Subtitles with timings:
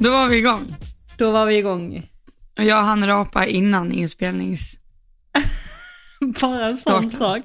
[0.00, 0.76] Då var vi igång.
[1.18, 2.10] Då var vi igång.
[2.58, 4.76] Och jag hann rapa innan inspelnings...
[6.40, 7.42] Bara en sån sak.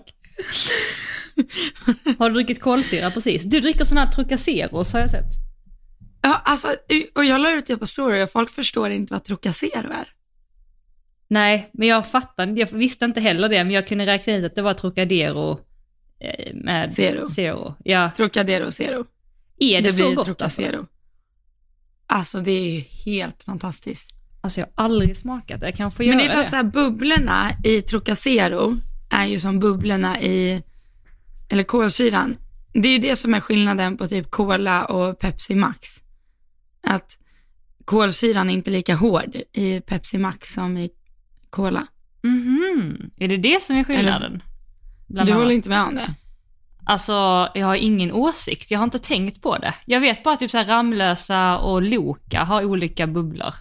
[2.18, 3.44] Har du druckit kolsyra precis?
[3.44, 5.30] Du dricker sån här Trocaseros har jag sett.
[6.22, 6.76] Ja, alltså,
[7.16, 10.08] och jag la ut det på story och folk förstår inte vad Trocacero är.
[11.28, 14.56] Nej, men jag fattar jag visste inte heller det, men jag kunde räkna ut att
[14.56, 15.60] det var Trocadero
[16.20, 17.28] eh, med Zero.
[17.28, 17.76] Zero.
[17.84, 19.06] Ja, Trocadero Zero.
[19.60, 20.26] är det, Det, så blir gott?
[20.26, 20.78] Trocacero.
[20.78, 20.95] Alltså
[22.40, 24.16] det är ju helt fantastiskt.
[24.42, 26.46] Alltså jag har aldrig smakat det, jag kan få Men göra det är för att
[26.46, 26.50] det.
[26.50, 28.78] så här, bubblorna i Trocacero
[29.10, 30.64] är ju som bubblorna i,
[31.50, 32.38] eller kolsyran.
[32.74, 35.90] Det är ju det som är skillnaden på typ Cola och Pepsi Max.
[36.88, 37.18] Att
[37.86, 40.90] kolsyran är inte lika hård i Pepsi Max som i
[41.50, 41.88] Cola.
[42.24, 44.44] Mhm, är det det som är skillnaden?
[45.08, 46.14] Bland Du håller inte med om det?
[46.86, 47.14] Alltså,
[47.56, 49.74] jag har ingen åsikt, jag har inte tänkt på det.
[49.86, 53.54] Jag vet bara att typ så här Ramlösa och Loka har olika bubblor.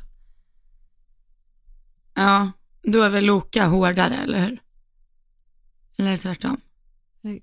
[2.14, 4.58] Ja, då är väl Loka hårdare, eller hur?
[5.98, 6.60] Eller tvärtom?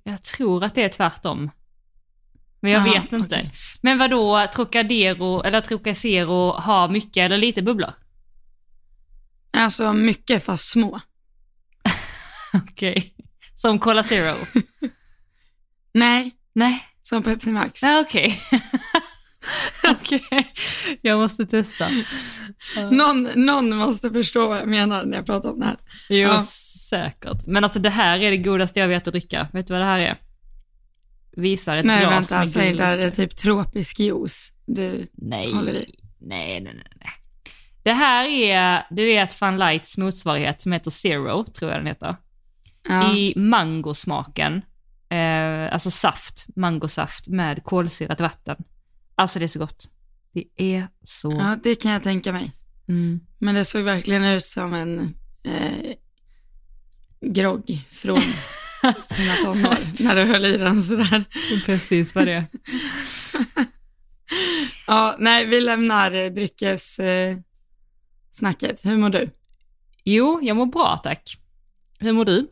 [0.03, 1.51] Jag tror att det är tvärtom.
[2.59, 3.35] Men jag Jaha, vet inte.
[3.35, 3.51] okej.
[3.81, 7.93] Men vad då Trocadero eller Trocacero har mycket eller lite bubblor?
[9.51, 10.99] Alltså mycket fast små.
[12.53, 13.13] Okej.
[13.55, 14.35] Som Cola Zero?
[15.93, 17.81] Nej, Nej, som Pepsi Max.
[17.81, 18.41] ja, okej.
[19.91, 20.53] Okej,
[21.01, 21.87] jag måste testa.
[22.91, 25.75] Någon, någon måste förstå vad jag menar när jag pratar om det här.
[26.09, 26.45] Jo, Ja.
[26.89, 27.45] säkert.
[27.47, 29.47] Men alltså det här är det godaste jag vet att dricka.
[29.53, 30.17] Vet du vad det här är?
[31.37, 34.51] Visar ett Nej, glas vänta, med säg inte det är typ tropisk juice.
[34.65, 35.95] Du, Nej, håller nej, i.
[36.19, 37.09] nej, nej, nej.
[37.83, 42.15] Det här är, du vet Fun Lights motsvarighet som heter Zero, tror jag den heter.
[42.89, 43.13] ja.
[43.15, 44.61] I mangosmaken,
[45.11, 48.55] eh, alltså saft, mangosaft med kolsyrat vatten.
[49.15, 49.91] Alltså det är så gott.
[50.33, 51.31] Det är så...
[51.31, 52.51] ja, det kan jag tänka mig.
[52.87, 53.19] Mm.
[53.39, 55.95] Men det såg verkligen ut som en eh,
[57.21, 58.19] grogg från
[59.05, 61.23] sina tonår när du höll i den sådär.
[61.65, 62.45] Precis vad det är.
[64.87, 67.37] Ja, nej, vi lämnar eh, dryckes eh.
[68.83, 69.29] Hur mår du?
[70.03, 71.37] Jo, jag mår bra tack.
[71.99, 72.47] Hur mår du?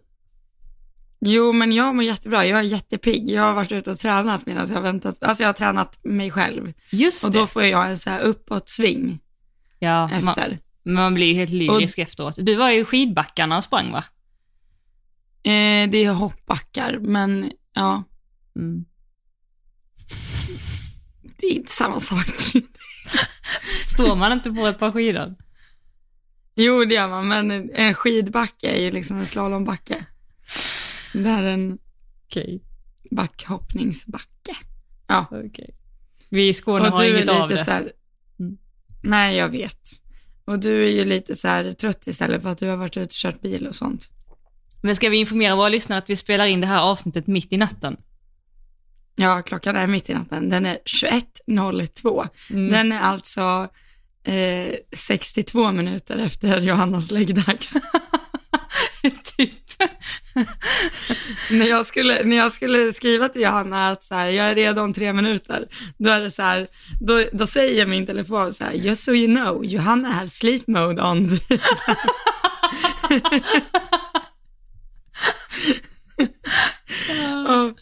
[1.22, 2.46] Jo, men jag mår jättebra.
[2.46, 3.30] Jag är jättepigg.
[3.30, 5.24] Jag har varit ute och tränat medan jag har väntat.
[5.24, 6.74] Alltså jag har tränat mig själv.
[6.90, 7.48] Just Och då det.
[7.48, 9.20] får jag en så här uppåt-sving
[9.80, 10.60] Ja, man, efter.
[10.86, 12.36] man blir ju helt lyrisk efteråt.
[12.38, 14.04] Du var ju skidbackarna och sprang va?
[15.44, 18.04] Eh, det är hoppbackar, men ja,
[18.56, 18.86] Mm.
[21.40, 22.28] det är inte samma sak.
[23.94, 25.36] Står man inte på ett par skidor?
[26.56, 30.06] jo, det gör man, men en skidbacke är ju liksom en slalombacke.
[31.14, 31.78] Det är en
[32.26, 32.62] Okej,
[33.12, 34.56] backhoppningsbacke.
[35.08, 35.76] Ja, okej.
[36.30, 37.64] Vi i Skåne och har inget av det.
[37.64, 37.92] här,
[38.40, 38.58] Mm.
[39.04, 39.90] nej jag vet.
[40.46, 43.02] Och du är ju lite så här trött istället för att du har varit ute
[43.02, 44.10] och kört bil och sånt.
[44.82, 47.58] Men ska vi informera våra lyssnare att vi spelar in det här avsnittet mitt i
[47.58, 47.98] natten?
[49.16, 50.50] Ja, klockan är mitt i natten.
[50.50, 52.28] Den är 21.02.
[52.50, 52.70] Mm.
[52.70, 53.68] Den är alltså
[54.24, 57.74] eh, 62 minuter efter Johannas läggdags.
[59.48, 59.54] typ.
[61.52, 64.82] när, jag skulle, när jag skulle skriva till Johanna att så här, jag är redo
[64.82, 65.66] om tre minuter,
[65.98, 66.68] då är det så här,
[67.02, 71.02] då, då säger min telefon så här, just so you know, Johanna has sleep mode
[71.02, 71.40] on.
[77.48, 77.80] Och-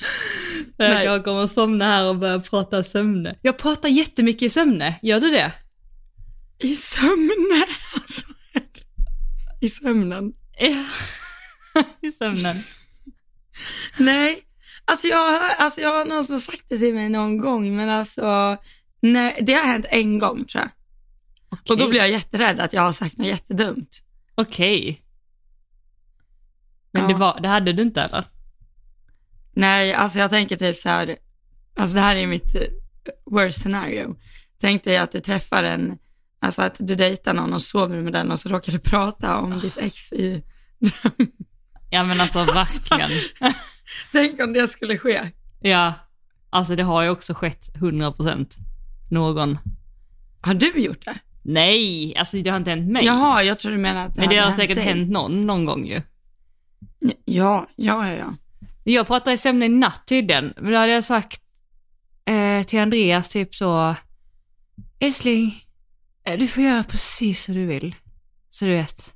[0.79, 1.05] Nej.
[1.05, 3.35] Jag kommer somna här och börja prata sömne.
[3.41, 5.51] Jag pratar jättemycket i sömne, gör du det?
[6.59, 8.21] I sömne, alltså.
[9.61, 10.33] I sömnen.
[10.59, 10.83] Ja,
[12.01, 12.63] i sömnen.
[13.97, 14.39] Nej,
[14.85, 17.89] alltså jag, alltså jag har någon som har sagt det till mig någon gång, men
[17.89, 18.57] alltså,
[19.01, 20.69] nej, det har hänt en gång tror jag.
[21.49, 21.73] Okej.
[21.73, 24.03] Och då blir jag jätterädd att jag har sagt något jättedumt.
[24.35, 25.03] Okej.
[26.91, 27.07] Men Ja.
[27.07, 28.23] det, var, det hade du inte eller?
[29.53, 31.17] Nej, alltså jag tänker typ så här,
[31.77, 32.61] alltså det här är mitt eh,
[33.25, 34.15] worst scenario.
[34.61, 35.97] Tänk dig att du träffar en,
[36.39, 39.59] alltså att du dejtar någon och sover med den och så råkar du prata om
[39.59, 40.43] ditt ex i
[40.79, 41.31] dröm.
[41.89, 43.11] Ja men alltså verkligen.
[44.11, 45.31] Tänk om det skulle ske.
[45.59, 45.93] Ja,
[46.49, 48.47] alltså det har ju också skett 100%
[49.09, 49.57] någon.
[50.41, 51.15] Har du gjort det?
[51.41, 53.05] Nej, alltså det har inte hänt mig.
[53.05, 54.85] Jaha, jag tror du menar att det men det har säkert dig.
[54.85, 56.01] hänt någon, någon gång ju.
[57.25, 58.35] Ja, ja, ja, ja.
[58.83, 61.41] Jag pratar i sömnen i natt tydligen, men då hade jag sagt
[62.25, 63.95] eh, till Andreas typ så,
[64.99, 65.63] älskling,
[66.23, 67.95] eh, du får göra precis vad du vill,
[68.49, 69.13] så du vet.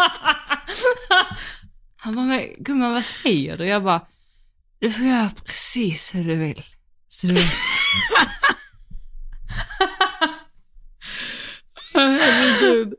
[1.96, 3.66] Han bara, men gumman vad säger du?
[3.66, 4.06] Jag bara,
[4.78, 6.62] du får göra precis hur du vill.
[7.08, 7.50] Så du vet.
[11.94, 12.94] Herregud.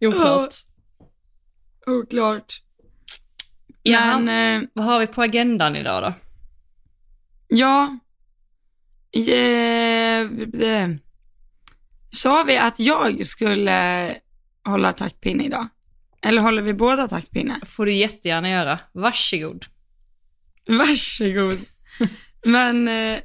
[0.00, 0.54] Oklart.
[1.86, 2.62] Oh, oklart.
[3.84, 6.14] Men eh, vad har vi på agendan idag då?
[7.48, 7.98] Ja.
[9.16, 10.90] Yeah,
[12.10, 14.16] Sa vi att jag skulle
[14.64, 15.68] hålla taktpinne idag?
[16.22, 17.60] Eller håller vi båda taktpinne?
[17.66, 18.78] får du jättegärna göra.
[18.92, 19.64] Varsågod.
[20.68, 21.58] Varsågod.
[22.44, 23.20] Men eh,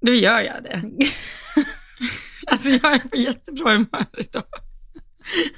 [0.00, 0.82] då gör jag det.
[2.46, 4.44] Alltså jag är på jättebra humör idag.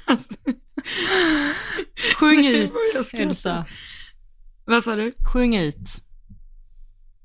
[0.05, 0.33] Alltså,
[2.15, 2.73] Sjung ut.
[3.13, 3.65] Elsa.
[4.65, 5.11] vad sa du?
[5.33, 5.89] Sjung ut.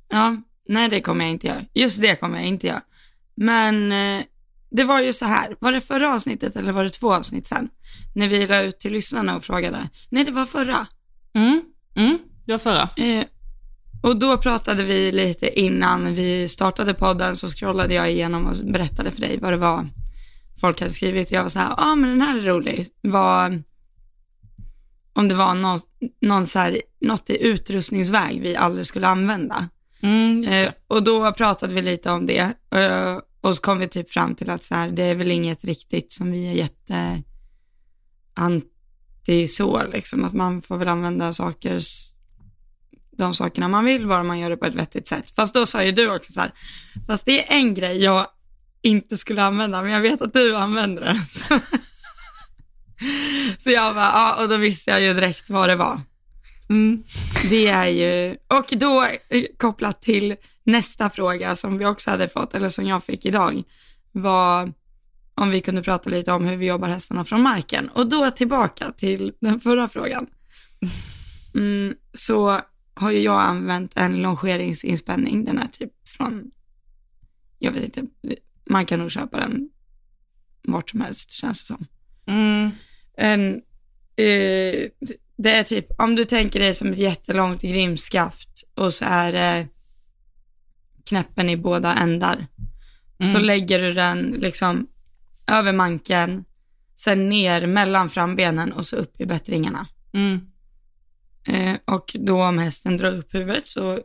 [0.09, 1.65] Ja, nej det kommer jag inte göra.
[1.75, 2.83] Just det kommer jag inte göra.
[3.35, 4.25] Men eh,
[4.71, 7.69] det var ju så här, var det förra avsnittet eller var det två avsnitt sen?
[8.15, 9.89] När vi la ut till lyssnarna och frågade.
[10.09, 10.87] Nej, det var förra.
[11.35, 11.63] Mm,
[11.97, 12.89] mm, det var förra.
[12.97, 13.25] Eh,
[14.03, 19.11] och då pratade vi lite innan vi startade podden så scrollade jag igenom och berättade
[19.11, 19.89] för dig vad det var
[20.61, 21.31] folk hade skrivit.
[21.31, 22.87] Jag var så här, ja ah, men den här är rolig.
[23.03, 23.63] Vad,
[25.13, 25.89] om det var något,
[26.21, 29.69] någon så här, något i utrustningsväg vi aldrig skulle använda.
[30.03, 30.45] Mm.
[30.45, 32.53] Eh, och då pratade vi lite om det.
[32.75, 35.65] Eh, och så kom vi typ fram till att så här, det är väl inget
[35.65, 37.23] riktigt som vi är jätte
[38.35, 41.81] anti så, liksom att man får väl använda saker,
[43.17, 45.31] de sakerna man vill, bara man gör det på ett vettigt sätt.
[45.37, 46.53] Fast då sa ju du också så här,
[47.07, 48.27] fast det är en grej jag
[48.83, 51.17] inte skulle använda, men jag vet att du använder det.
[51.17, 51.61] Så,
[53.59, 56.01] så jag bara, ja, och då visste jag ju direkt vad det var.
[56.71, 57.03] Mm.
[57.51, 60.37] Det är ju, och då eh, kopplat till
[60.71, 63.63] nästa fråga som vi också hade fått, eller som jag fick idag,
[64.13, 64.73] var
[65.35, 67.89] om vi kunde prata lite om hur vi jobbar hästarna från marken.
[67.89, 70.27] Och då tillbaka till den förra frågan.
[71.55, 72.61] Mm, så
[72.95, 76.51] har ju jag använt en longeringsinspänning, den är typ från,
[77.59, 78.13] jag vet inte,
[78.71, 79.69] man kan nog köpa den
[80.63, 81.87] vart som helst känns det som
[82.27, 82.71] Mm.
[83.17, 83.55] en,
[84.17, 84.89] eh,
[85.37, 89.69] det är typ, om du tänker dig som ett jättelångt grimskaft och så är det
[91.11, 92.47] knäppen i båda ändar.
[93.21, 93.45] Så Mm.
[93.45, 94.87] lägger du den liksom
[95.47, 96.45] över manken,
[96.97, 99.87] sen ner mellan frambenen och så upp i bättringarna.
[100.13, 100.41] Mm.
[101.47, 104.01] Eh, och då om hästen drar upp huvudet så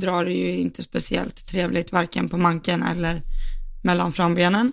[0.00, 3.22] drar det ju inte speciellt trevligt varken på manken eller
[3.84, 4.72] mellan frambenen.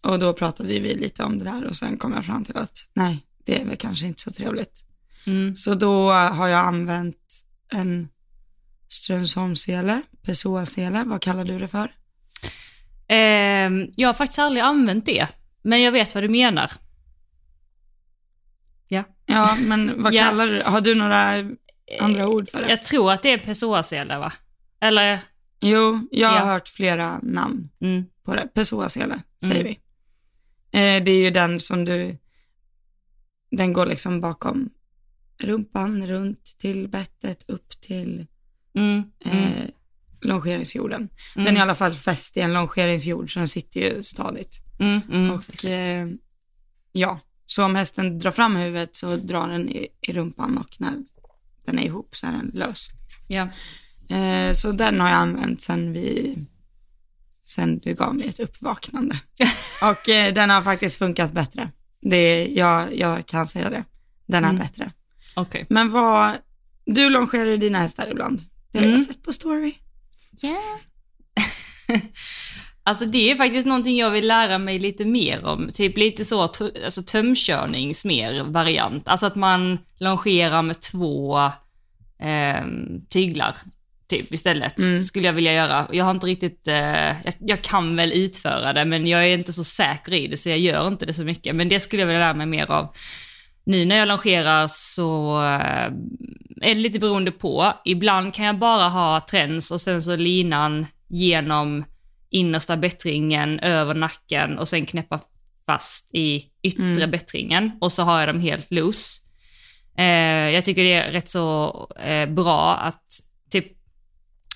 [0.00, 2.76] Och då pratade vi lite om det där och sen kom jag fram till att
[2.94, 4.84] nej, det är väl kanske inte så trevligt.
[5.26, 5.56] Mm.
[5.56, 7.16] Så då har jag använt
[7.72, 8.08] en
[8.94, 11.94] Strömsholmssele, Pessoa-sele, vad kallar du det för?
[13.08, 15.28] Ehm, jag har faktiskt aldrig använt det,
[15.62, 16.72] men jag vet vad du menar.
[18.88, 19.04] Ja.
[19.26, 20.24] Ja, men vad Ja.
[20.24, 21.34] kallar du Har du några
[22.00, 22.68] andra ord för det?
[22.70, 24.32] Jag tror att det är pessoasele va?
[24.80, 25.20] Eller?
[25.60, 26.44] Jo, jag har Ja.
[26.44, 28.04] hört flera namn Mm.
[28.24, 28.48] på det.
[28.54, 29.66] Pessoa-sele, säger Mm.
[29.66, 29.72] vi.
[30.78, 32.18] Eh, det är ju den som du,
[33.50, 34.70] den går liksom bakom
[35.38, 38.26] rumpan, runt till bettet, upp till
[38.74, 39.02] Mm.
[39.24, 39.38] Mm.
[39.44, 39.64] eh,
[40.20, 41.08] longeringsjorden.
[41.36, 41.44] Mm.
[41.44, 44.56] Den är i alla fall fäst i en longeringsjord, så den sitter ju stadigt.
[44.80, 45.30] Mm.
[45.30, 46.08] Och eh,
[46.92, 50.92] ja, så om hästen drar fram huvudet så drar den i, i rumpan och när
[51.66, 52.90] den är ihop så är den lös.
[53.28, 53.48] Ja.
[54.16, 56.36] Eh, så den har jag använt sen vi,
[57.46, 59.20] sen du gav mig ett uppvaknande.
[59.82, 61.70] och eh, den har faktiskt funkat bättre.
[62.00, 63.84] Det, jag, jag kan säga det.
[64.26, 64.62] Den är Mm.
[64.62, 64.92] bättre.
[65.36, 65.66] Okej.
[65.68, 66.32] Men vad,
[66.86, 68.40] du longerar dina hästar ibland.
[68.74, 69.04] Det har jag Mm.
[69.04, 69.74] sett på story.
[70.42, 72.00] Yeah.
[72.82, 75.70] alltså det är faktiskt någonting jag vill lära mig lite mer om.
[75.74, 79.08] Typ lite så, alltså tömkörnings mer variant.
[79.08, 81.40] Alltså att man longerar med två
[82.20, 83.56] ehm, tyglar.
[84.08, 85.04] Typ istället, Mm.
[85.04, 85.88] skulle jag vilja göra.
[85.92, 86.74] Jag har inte riktigt, eh,
[87.24, 90.48] jag, jag kan väl utföra det, men jag är inte så säker i det, så
[90.48, 91.56] jag gör inte det så mycket.
[91.56, 92.94] Men det skulle jag vilja lära mig mer av.
[93.66, 95.92] Nu när jag longerar så eh,
[96.60, 97.72] är det lite beroende på.
[97.84, 101.84] Ibland kan jag bara ha träns och sen så linan genom
[102.30, 105.20] innersta bättringen över nacken och sen knäppa
[105.66, 107.10] fast i yttre Mm.
[107.10, 109.20] bättringen och så har jag dem helt loose.
[109.98, 111.70] Eh, jag tycker det är rätt så
[112.04, 113.03] eh, bra att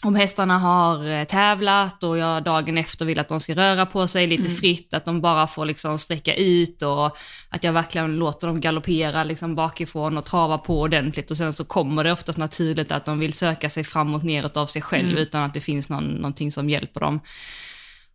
[0.02, 4.07] om hästarna har eh, tävlat och jag dagen efter vill att de ska röra på
[4.07, 7.17] sig lite fritt, att de bara får liksom sträcka ut och
[7.49, 11.64] att jag verkligen låter dem galoppera liksom bakifrån och trava på ordentligt och sen så
[11.64, 15.19] kommer det oftast naturligt att de vill söka sig framåt, neråt av sig själv Mm.
[15.19, 17.21] utan att det finns någon, någonting som hjälper dem.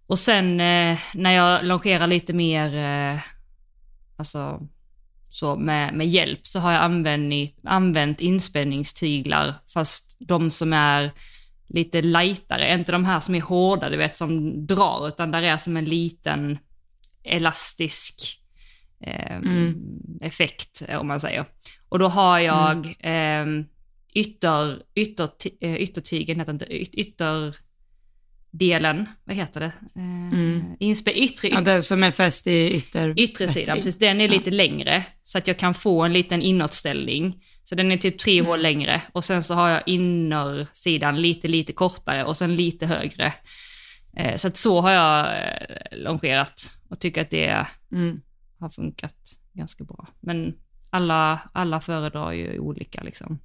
[0.08, 3.20] Och sen eh, när jag longerar lite mer, eh,
[4.18, 4.60] alltså
[5.30, 11.12] så med, med hjälp så har jag använt, använt inspänningstyglar, fast de som är
[11.74, 15.58] lite lightare, inte de här som är hårda, du vet, som drar, utan där är
[15.58, 16.58] som en liten
[17.24, 18.40] elastisk
[19.02, 19.76] eh, Mm.
[20.22, 21.46] effekt, om man säger.
[21.90, 23.46] Och då har jag eh,
[24.14, 25.30] ytter, ytter,
[25.62, 26.66] eh, yttertygen, heter inte,
[27.00, 27.22] yt,
[28.54, 29.66] ytterdelen, vad heter det?
[29.96, 30.64] Eh, Mm.
[30.80, 33.14] inspe, yttre, Ja, den som är fäst i ytter...
[33.20, 34.32] yttre sidan, precis, den är Ja.
[34.32, 35.04] lite längre.
[35.24, 37.44] Så att jag kan få en liten inåtställning.
[37.64, 38.46] Så den är typ tre Mm.
[38.46, 39.02] hål längre.
[39.14, 43.34] Och sen så har jag innersidan lite, lite kortare och sen lite högre.
[44.18, 48.22] Eh, så att så har jag eh, longerat och tycker att det Mm.
[48.60, 49.16] har funkat
[49.54, 50.08] ganska bra.
[50.22, 50.54] Men
[50.90, 53.40] alla, alla föredrar ju olika liksom.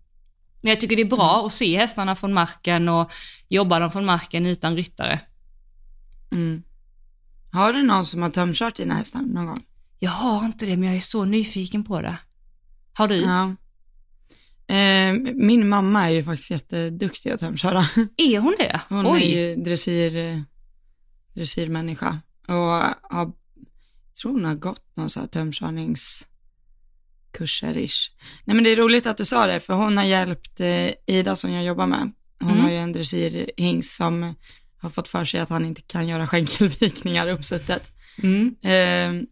[0.61, 3.13] Men jag tycker det är bra att se hästarna från marken och
[3.49, 5.21] jobba dem från marken utan ryttare.
[6.33, 6.63] Mm.
[7.53, 9.65] Har du någon som har tömkört dina hästar någon gång?
[9.99, 12.17] Jag har inte det, men jag är så nyfiken på det.
[12.93, 13.17] Har du?
[13.17, 13.55] Ja.
[14.75, 17.79] Eh, min mamma är ju faktiskt jätteduktig att tömköra.
[18.17, 18.81] Är hon det?
[18.89, 19.23] Hon Oj!
[19.23, 20.45] är ju dressyr,
[21.35, 23.33] dressyrmänniska och har, jag
[24.23, 26.28] tror hon har gått någon sån här tömkörningskurser
[27.77, 28.11] ish.
[28.45, 31.37] Nej men det är roligt att du sa det, för hon har hjälpt eh, Ida
[31.37, 32.13] som jag jobbar med.
[32.41, 32.65] Hon Mm.
[32.65, 34.35] har ju en dressyrhingst som
[34.81, 37.93] har fått för sig att han inte kan göra skänkelvikningar uppsuttet.
[38.23, 38.55] Mm.
[38.63, 39.23] Eh,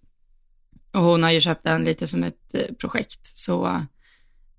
[0.93, 3.21] och hon har ju köpt den lite som ett eh, projekt.
[3.39, 3.67] Så,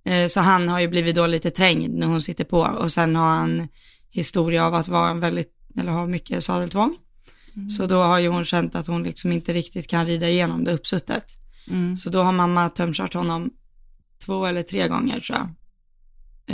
[0.06, 2.60] eh, så han har ju blivit då lite trängd när hon sitter på.
[2.62, 3.68] Och sen har han
[4.10, 6.98] historia av att vara en väldigt, eller ha mycket sadeltvång.
[7.78, 10.74] Så då har ju hon känt att hon liksom inte riktigt kan rida igenom det
[10.74, 11.24] uppsuttet.
[11.70, 11.96] Mm.
[11.98, 13.50] Så då har mamma tömkört honom
[14.26, 15.50] två eller tre gånger tror jag.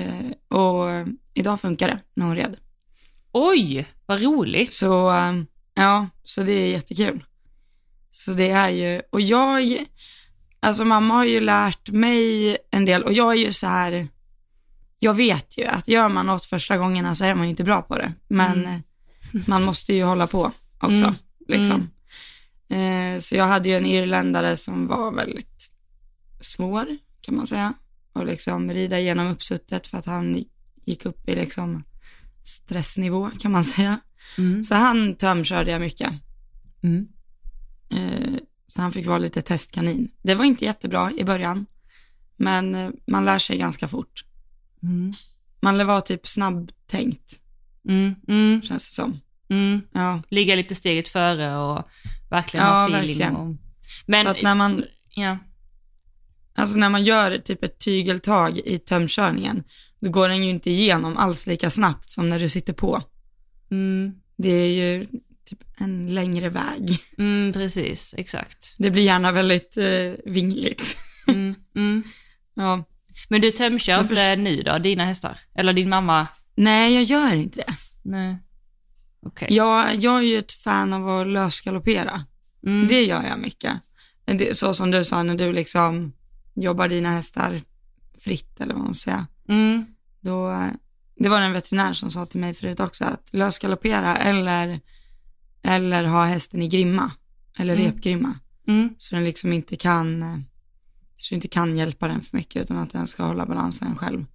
[0.03, 2.57] Eh, och idag funkar det när hon red.
[3.31, 4.73] Oj, vad roligt.
[4.73, 5.33] Så eh,
[5.73, 7.23] ja, så det är jättekul.
[8.11, 9.85] Så det är ju, och jag,
[10.59, 14.07] alltså mamma har ju lärt mig en del och jag är ju så här,
[14.99, 17.81] jag vet ju att gör man något första gångerna så är man ju inte bra
[17.81, 18.13] på det.
[18.27, 18.81] Men Mm.
[19.47, 21.15] man måste ju hålla på också, Mm.
[21.47, 21.89] liksom.
[22.73, 25.71] Eh, så jag hade ju en irländare som var väldigt
[26.39, 26.87] svår,
[27.21, 27.73] kan man säga.
[28.13, 30.43] Och liksom rida igenom uppsuttet för att han
[30.85, 31.83] gick upp i liksom
[32.43, 33.99] stressnivå, kan man säga.
[34.37, 34.63] Mm.
[34.63, 36.11] Så han tömkörde jag mycket.
[36.83, 37.07] Mm.
[37.89, 38.37] Eh,
[38.67, 40.11] så han fick vara lite testkanin.
[40.21, 41.65] Det var inte jättebra i början,
[42.37, 44.25] men eh, man lär sig ganska fort.
[44.83, 45.11] Mm.
[45.61, 47.39] Man var typ snabbtänkt,
[47.89, 48.15] Mm.
[48.27, 48.61] Mm.
[48.61, 49.19] känns det som.
[49.49, 49.81] Mm.
[49.93, 51.87] Ja, Ligga lite steget före och
[52.33, 53.07] verkligen Ja, ha feeling.
[53.07, 53.35] verkligen.
[53.35, 53.55] Och...
[54.05, 54.83] Men, att när man,
[55.15, 55.37] ja.
[56.55, 59.63] alltså när man gör typ ett tygeltag i tömkörningen,
[59.99, 63.01] då går den ju inte igenom alls lika snabbt som när du sitter på.
[63.71, 64.13] Mm.
[64.37, 65.05] Det är ju
[65.45, 66.99] typ en längre väg.
[67.17, 68.75] Mm, precis, exakt.
[68.77, 70.97] Det blir gärna väldigt eh, vingligt.
[71.27, 71.55] Mm.
[71.75, 72.03] Mm.
[72.55, 72.83] Ja.
[73.29, 75.39] Men du tömkör inte nu då, dina hästar?
[75.55, 76.27] Eller din mamma?
[76.55, 77.73] Nej, jag gör inte det.
[78.03, 78.37] Nej.
[79.25, 79.47] Okej.
[79.51, 82.25] Jag, jag är ju ett fan av att lösgaloppera.
[82.65, 82.87] Mm.
[82.87, 83.73] Det gör jag mycket.
[84.25, 86.13] Det, så som du sa, när du liksom
[86.55, 87.61] jobbar dina hästar
[88.17, 89.27] fritt, eller vad man säga.
[89.49, 89.85] Mm.
[90.21, 90.69] Då,
[91.15, 94.79] det var en veterinär som sa till mig förut också, att lösgaloppera eller,
[95.63, 97.11] eller ha hästen i grimma,
[97.59, 97.85] eller Mm.
[97.85, 98.39] repgrimma.
[98.67, 98.95] Mm.
[98.97, 100.21] Så den liksom inte kan,
[101.17, 104.25] så du inte kan hjälpa den för mycket, utan att den ska hålla balansen själv.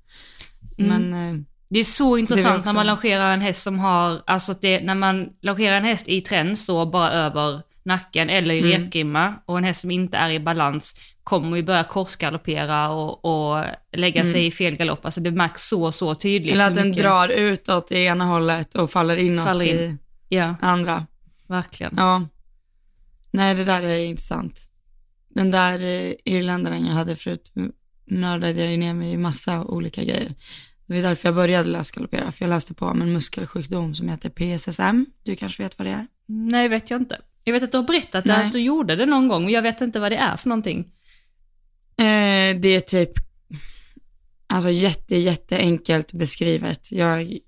[0.79, 1.11] Mm.
[1.11, 4.81] Men, eh, Det är så intressant när man longerar en häst som har, alltså det,
[4.81, 8.71] när man longerar en häst i träns så bara över nacken eller i Mm.
[8.83, 10.95] repgrimma och en häst som inte är i balans
[11.25, 15.05] kommer ju börja korsgaloppera och, och lägga sig i fel galopp.
[15.05, 16.55] Alltså det märks så, så tydligt.
[16.55, 16.61] Mm.
[16.61, 19.75] eller att den drar utåt i ena hållet och faller inåt Faller in.
[19.75, 19.97] i
[20.29, 21.07] Ja, andra.
[21.47, 21.95] verkligen.
[21.97, 22.27] Ja.
[23.31, 24.61] Nej, det där är intressant.
[25.29, 27.53] Den där eh, irländaren jag hade förut
[28.07, 30.35] nördade jag ju ner mig i massa olika grejer.
[30.89, 34.31] Det var därför jag började lösgaloppera, för jag läste på om en muskelsjukdom som heter
[34.31, 35.07] PSSM.
[35.23, 36.07] Du kanske vet vad det är?
[36.27, 37.21] Nej, vet jag inte.
[37.45, 38.47] Jag vet att du har berättat Nej.
[38.47, 40.79] att du gjorde det någon gång, men jag vet inte vad det är för någonting.
[41.97, 43.13] Eh, det är typ,
[44.47, 46.93] alltså jätte, jätteenkelt beskrivet.
[46.93, 47.39] Jag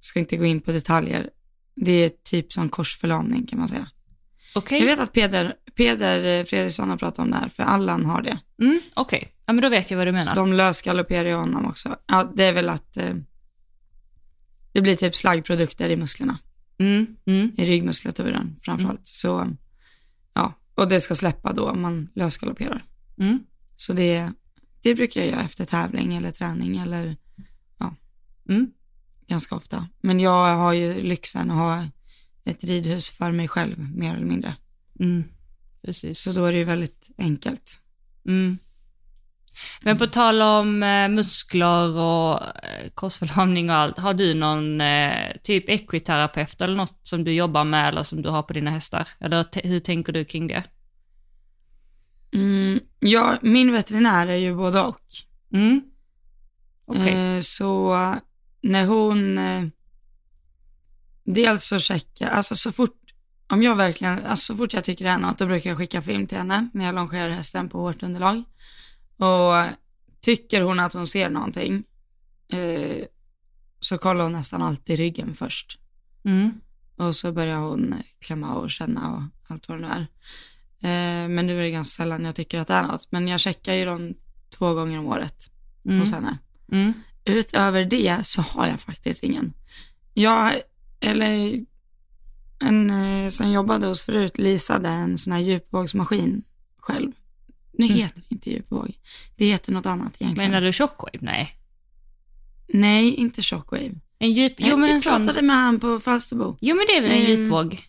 [0.00, 1.30] ska inte gå in på detaljer.
[1.76, 3.88] Det är typ som korsförlamning kan man säga.
[4.54, 4.78] Okej.
[4.78, 8.38] Jag vet att Peder, Peder Fredriksson har pratat om det här, för Allan har det.
[8.62, 10.34] Mm, Okej, ja men då vet jag vad du Så menar.
[10.34, 11.96] de lösgalopperar ju honom också.
[12.06, 13.14] Ja, det är väl att eh,
[14.72, 16.38] det blir typ slaggprodukter i musklerna,
[16.78, 19.06] Mm, mm, i ryggmuskulaturen framförallt.
[19.06, 19.48] Så,
[20.34, 22.84] ja, och det ska släppa då om man lösgalopperar.
[23.18, 23.38] mm.
[23.76, 24.30] Så det,
[24.82, 27.16] det brukar jag göra efter tävling eller träning eller
[28.48, 28.70] Mm.
[29.26, 29.88] ganska ofta.
[30.00, 31.86] Men jag har ju lyxen att ha
[32.44, 34.56] ett ridhus för mig själv, mer eller mindre.
[35.00, 35.24] Mm.
[35.82, 36.20] Precis.
[36.20, 37.78] Så då är det ju väldigt enkelt.
[38.28, 38.58] Mm.
[39.80, 45.36] Men på tal om eh, muskler och eh, korsförlamning och allt, har du någon eh,
[45.42, 49.08] typ ekviterapeut eller något som du jobbar med eller som du har på dina hästar?
[49.20, 50.64] Eller hur tänker du kring det?
[52.34, 55.00] Mm, ja, min veterinär är ju både och.
[55.52, 55.82] Mm.
[56.94, 57.96] Eh, så
[58.60, 59.38] när hon,
[61.24, 63.00] dels så checkar, alltså så fort,
[63.48, 66.02] om jag verkligen, alltså så fort jag tycker det är något, då brukar jag skicka
[66.02, 68.42] film till henne när jag longerar hästen på hårt underlag.
[69.16, 69.64] Och
[70.20, 71.84] tycker hon att hon ser någonting,
[72.48, 73.04] eh,
[73.80, 75.78] så kollar hon nästan alltid ryggen först.
[76.24, 76.60] Mm.
[76.96, 80.06] Och så börjar hon klämma och känna och allt vad det nu är.
[80.82, 83.12] Eh, men nu är det ganska sällan jag tycker att det är något.
[83.12, 84.14] Men jag checkar ju dem
[84.50, 85.50] två gånger om året
[85.84, 86.00] Mm.
[86.00, 86.38] hos henne.
[86.72, 86.92] Mm.
[87.24, 89.52] Utöver det så har jag faktiskt ingen.
[90.14, 90.54] Jag,
[91.00, 91.60] eller
[92.60, 96.42] en eh, som jobbade hos förut leasade en sån här djupvågsmaskin
[96.76, 97.12] själv.
[97.78, 97.98] Nu mm.
[97.98, 98.94] heter det inte djupvåg.
[99.36, 100.50] Det heter något annat egentligen.
[100.50, 101.18] Menar du shockwave?
[101.20, 101.56] Nej.
[102.68, 103.94] Nej, inte shockwave.
[104.18, 104.54] En djup...
[104.56, 105.12] Jo, men en sån...
[105.12, 106.56] Jag pratade med han på Falsterbo.
[106.60, 107.42] Jo, men det är väl en um...
[107.42, 107.82] djupvåg?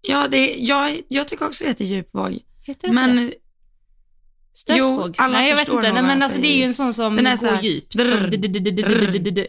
[0.00, 0.68] Ja, det är...
[0.68, 2.38] jag, jag tycker också det heter djupvåg.
[2.62, 3.16] Heter det men...
[3.16, 3.34] Det?
[4.54, 5.14] Stötvåg?
[5.18, 5.92] Jo, Nej, jag vet inte.
[5.92, 7.94] Nej, men alltså, det är ju en sån som den är går här, djupt.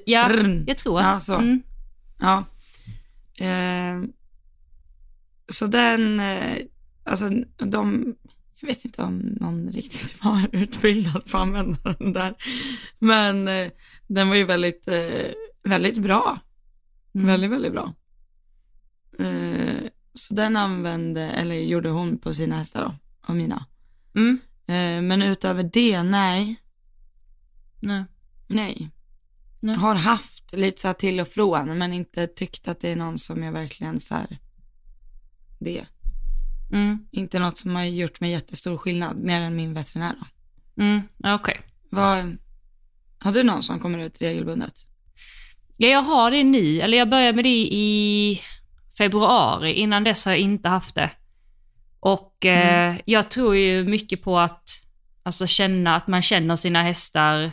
[0.05, 0.29] Ja,
[0.67, 1.01] jag tror.
[1.01, 1.33] Ja, så.
[1.33, 1.61] Mm.
[2.19, 2.43] Ja.
[3.45, 4.03] Eh,
[5.47, 6.57] så den, eh,
[7.03, 8.15] alltså de,
[8.63, 12.35] jag vet inte om någon riktigt var utbildad för att använda den där.
[12.99, 13.71] Men eh,
[14.07, 15.31] den var ju väldigt, eh,
[15.63, 16.39] väldigt bra.
[17.15, 17.27] Mm.
[17.27, 17.93] Väldigt, väldigt bra.
[19.19, 22.95] Eh, så den använde, eller gjorde hon på sina hästar då,
[23.27, 23.65] och mina.
[24.15, 24.39] Mm.
[24.67, 26.55] Eh, men utöver det, nej.
[27.79, 28.03] Nej.
[28.47, 28.89] Nej.
[29.59, 29.75] Nej.
[29.75, 33.19] Har haft lite så här till och från, men inte tyckt att det är någon
[33.19, 34.37] som jag verkligen så här,
[35.59, 35.85] det.
[36.73, 36.99] Mm.
[37.11, 40.25] Inte något som har gjort mig jättestor skillnad, mer än min veterinär då.
[40.83, 41.01] Mm.
[41.89, 42.37] Vad,
[43.19, 44.73] har du någon som kommer ut regelbundet?
[45.77, 46.79] Ja, jag har det nu.
[46.79, 48.41] Eller jag började med det i
[48.97, 49.73] februari.
[49.73, 51.09] Innan dess har jag inte haft det.
[51.99, 54.69] Och eh, jag tror ju mycket på att
[55.23, 57.51] alltså, känna att man känner sina hästar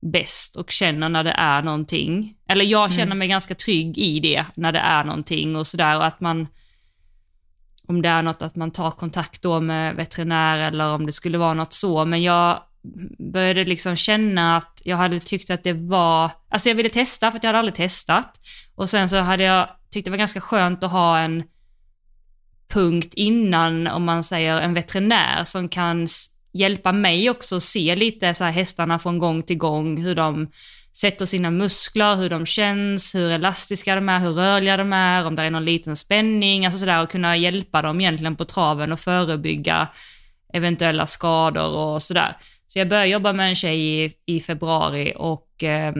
[0.00, 2.36] bäst och känner när det är någonting.
[2.48, 5.96] Eller jag känner mig ganska trygg i det när det är någonting och sådär.
[5.96, 6.48] Och att man,
[7.88, 11.38] om det är något, att man tar kontakt då med veterinär eller om det skulle
[11.38, 12.04] vara något så.
[12.04, 12.62] Men jag
[13.32, 17.38] började liksom känna att jag hade tyckt att det var, alltså jag ville testa för
[17.38, 18.40] att jag hade aldrig testat.
[18.74, 21.44] Och sen så hade jag tyckt det var ganska skönt att ha en
[22.68, 26.08] punkt innan, om man säger en veterinär som kan
[26.52, 30.50] hjälpa mig också att se lite så här hästarna från gång till gång, hur de
[30.96, 35.36] sätter sina muskler, hur de känns, hur elastiska de är, hur rörliga de är, om
[35.36, 39.00] det är någon liten spänning, alltså sådär och kunna hjälpa dem egentligen på traven och
[39.00, 39.88] förebygga
[40.52, 42.36] eventuella skador och sådär.
[42.66, 45.94] Så jag började jobba med en tjej i, i februari och eh,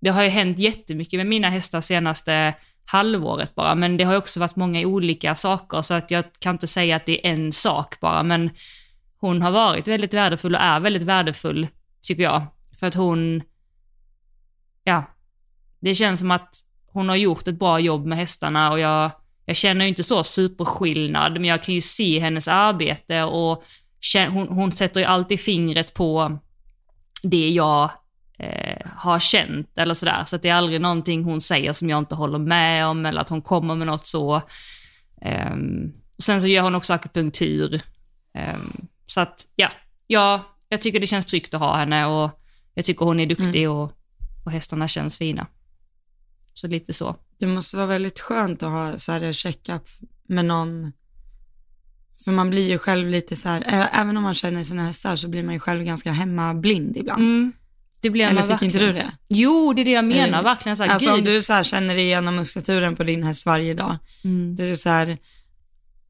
[0.00, 4.18] det har ju hänt jättemycket med mina hästar senaste halvåret bara, men det har ju
[4.18, 7.52] också varit många olika saker så att jag kan inte säga att det är en
[7.52, 8.50] sak bara, men
[9.20, 11.66] hon har varit väldigt värdefull och är väldigt värdefull,
[12.02, 12.46] tycker jag.
[12.80, 13.42] För att hon,
[14.88, 15.04] ja,
[15.80, 16.54] det känns som att
[16.86, 19.10] hon har gjort ett bra jobb med hästarna och jag,
[19.44, 23.64] jag känner ju inte så superskillnad, men jag kan ju se hennes arbete och
[24.30, 26.38] hon, hon sätter ju alltid fingret på
[27.22, 27.90] det jag
[28.38, 30.24] eh, har känt eller sådär.
[30.26, 33.20] Så att det är aldrig någonting hon säger som jag inte håller med om eller
[33.20, 34.42] att hon kommer med något så.
[35.22, 37.80] Ehm, sen så gör hon också akupunktur.
[38.34, 39.68] Ehm, så att ja,
[40.06, 42.30] ja, jag tycker det känns tryggt att ha henne och
[42.74, 43.97] jag tycker hon är duktig och,
[44.48, 45.46] och hästarna känns fina.
[46.54, 47.16] Så lite så.
[47.38, 49.88] Det måste vara väldigt skönt att ha så här en check-up
[50.28, 50.92] med någon.
[52.24, 55.16] För man blir ju själv lite så här, ä- även om man känner sina hästar
[55.16, 57.22] så blir man ju själv ganska hemmablind ibland.
[57.22, 57.52] Mm,
[58.00, 58.74] det blir Eller tycker verkligen.
[58.74, 59.12] inte du det?
[59.28, 61.24] Jo, det är det jag menar, verkligen så här, Alltså om gud.
[61.24, 64.56] du så här känner igenom muskulaturen på din häst varje dag, Mm.
[64.56, 65.18] det är så här,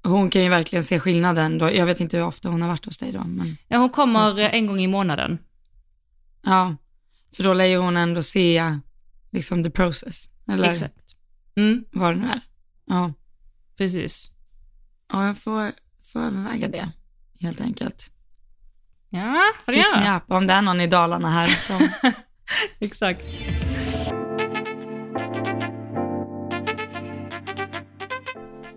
[0.02, 1.72] hon kan ju verkligen se skillnaden då.
[1.72, 4.40] Jag vet inte hur ofta hon har varit hos dig då, men Ja, hon kommer
[4.40, 5.38] en gång i månaden.
[6.44, 6.76] ja,
[7.36, 8.78] för då lär ju hon ändå se
[9.30, 11.16] liksom the process, eller Exakt.
[11.56, 12.40] Mm, vad det nu är.
[12.86, 13.12] Ja,
[13.78, 14.30] precis.
[15.12, 15.72] ja jag får,
[16.12, 16.90] får överväga det,
[17.40, 18.10] helt enkelt.
[19.10, 20.16] Ja, får du göra.
[20.16, 21.88] up om det är någon i Dalarna här som
[22.78, 23.24] Exakt.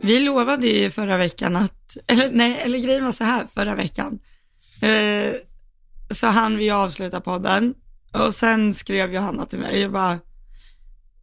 [0.02, 4.20] Vi lovade ju förra veckan att, eller nej, eller grejen var så här förra veckan.
[4.82, 5.34] Eh,
[6.10, 7.74] så han vi avsluta podden
[8.14, 10.20] och sen skrev Johanna till mig och bara,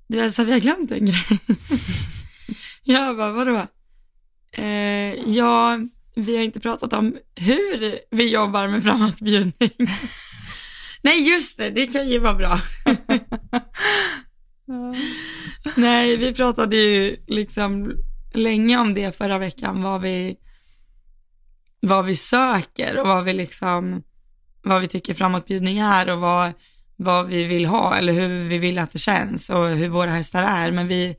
[0.09, 1.39] du Elsa vi har glömt en grej.
[2.85, 3.67] jag bara, vadå?
[4.53, 5.79] Eh, ja,
[6.15, 9.71] vi har inte pratat om hur vi jobbar med framåtbjudning.
[11.03, 12.61] nej just det, det kan ju vara bra.
[15.77, 17.93] Nej, vi pratade ju liksom
[18.35, 20.37] länge om det förra veckan, vad vi,
[21.81, 24.03] vad vi söker och vad vi liksom,
[24.63, 26.53] vad vi tycker framåtbjudning är och vad,
[27.01, 30.43] vad vi vill ha eller hur vi vill att det känns och hur våra hästar
[30.43, 30.71] är.
[30.71, 31.17] Men vi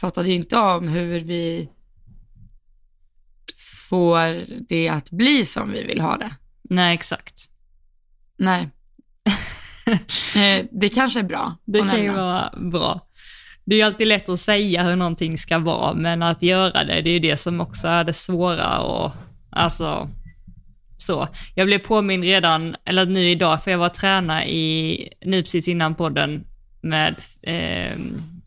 [0.00, 1.68] pratade ju inte om hur vi
[3.88, 6.30] får det att bli som vi vill ha det.
[6.62, 7.48] Nej, exakt.
[8.38, 8.68] Nej.
[10.36, 11.56] Eh, det kanske är bra.
[11.64, 13.00] Det kan ju vara bra.
[13.64, 17.00] Det är ju alltid lätt att säga hur någonting ska vara, men att göra det,
[17.00, 19.12] det är ju det som också är det svåra och
[19.50, 20.08] alltså
[21.02, 21.28] så.
[21.54, 25.94] Jag blev påmind redan, eller nu idag, för jag var tränare i, nu precis innan
[25.94, 26.44] podden,
[26.80, 27.98] med, eh,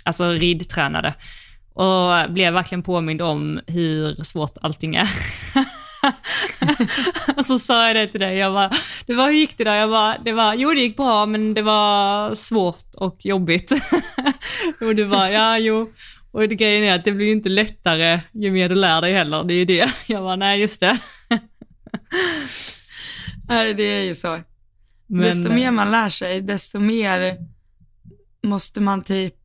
[0.03, 1.13] alltså ridtränade.
[1.73, 5.09] Och blev verkligen påmind om hur svårt allting är.
[7.37, 8.71] och så sa jag det till dig, jag bara,
[9.05, 9.75] det var, hur gick det där?
[9.75, 13.71] Jag bara, det var, jo det gick bra men det var svårt och jobbigt.
[14.81, 15.91] och du bara, ja jo.
[16.31, 19.13] Och det grejen är att det blir ju inte lättare ju mer du lär dig
[19.13, 19.91] heller, det är ju det.
[20.05, 20.97] Jag bara, nej just det.
[23.47, 24.39] Nej, det är ju så.
[25.07, 27.37] Men, desto mer man lär sig, desto mer
[28.43, 29.35] måste man typ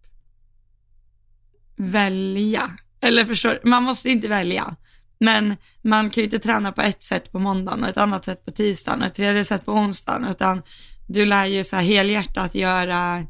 [1.77, 2.71] välja.
[3.01, 4.77] Eller förstår man måste inte välja.
[5.21, 8.45] Men man kan ju inte träna på ett sätt på måndagen och ett annat sätt
[8.45, 10.63] på tisdagen och ett tredje sätt på onsdagen, utan
[11.09, 13.27] du lär ju så här helhjärtat göra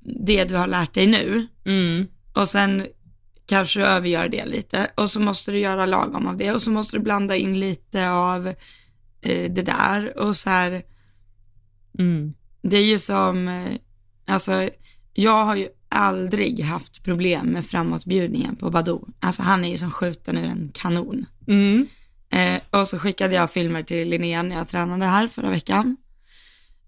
[0.00, 2.86] det du har lärt dig nu Mm, och sen
[3.48, 6.70] kanske du övergör det lite och så måste du göra lagom av det och så
[6.70, 8.48] måste du blanda in lite av
[9.20, 10.82] eh, det där och så här,
[11.98, 13.72] mm, det är ju som, eh,
[14.26, 14.68] alltså
[15.12, 19.08] jag har ju aldrig haft problem med framåtbjudningen på Badoo.
[19.20, 21.26] Alltså han är ju som skjuten ur en kanon.
[21.46, 21.86] mm,
[22.30, 25.96] Eh, och så skickade jag filmer till Linnea när jag tränade här förra veckan.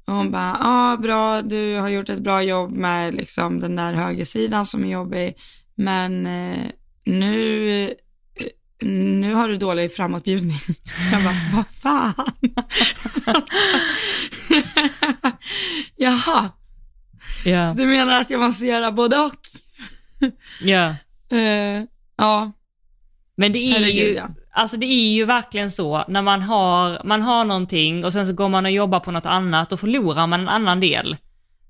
[0.07, 3.77] Och hon bara, ja ah, bra, du har gjort ett bra jobb med liksom den
[3.77, 5.35] där högersidan som är jobbig,
[5.81, 6.67] men eh,
[7.05, 7.95] nu,
[8.83, 10.59] nu har du dålig framåtbjudning.
[11.13, 12.27] Jag bara, vad fan?
[15.97, 16.51] Jaha,
[17.45, 19.35] ja, så du menar att jag måste göra både och?
[20.63, 20.95] ja.
[21.33, 21.83] Eh,
[22.17, 22.53] ja,
[23.37, 24.29] Men det är Herregud, ju, ja.
[24.53, 28.33] alltså det är ju verkligen så, när man har, man har någonting och sen så
[28.33, 31.17] går man och jobbar på något annat och förlorar man en annan del.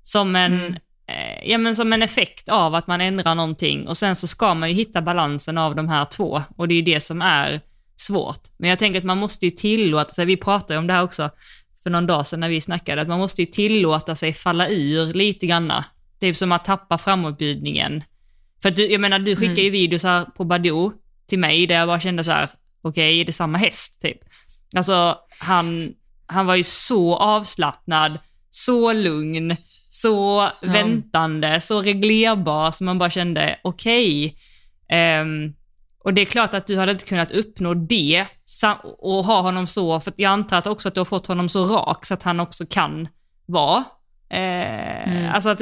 [0.03, 0.75] Som en, Mm.
[1.11, 4.53] Eh, ja, men som en effekt av att man ändrar någonting och sen så ska
[4.53, 7.61] man ju hitta balansen av de här två och det är ju det som är
[7.95, 8.41] svårt.
[8.57, 11.29] Men jag tänker att man måste ju tillåta sig, vi pratade om det här också
[11.83, 15.13] för någon dag sedan när vi snackade, att man måste ju tillåta sig falla ur
[15.13, 15.85] lite granna.
[16.19, 18.03] Typ som att tappa framåtbjudningen.
[18.61, 20.93] För att du, jag menar, du skickar ju videos här på Badoo
[21.27, 22.49] till mig där jag bara kände så här,
[22.81, 24.17] okej, är det samma häst typ?
[24.75, 25.93] Alltså, han,
[26.25, 28.17] han var ju så avslappnad,
[28.49, 29.55] så lugn,
[29.93, 34.35] så väntande, så reglerbar, så man bara kände, okej.
[34.89, 35.53] Ehm,
[36.03, 38.25] och det är klart att du hade inte kunnat uppnå det
[38.97, 41.65] och ha honom så, för jag antar att också att du har fått honom så
[41.65, 43.07] rak så att han också kan
[43.45, 43.83] vara.
[44.29, 45.61] Eh, Alltså att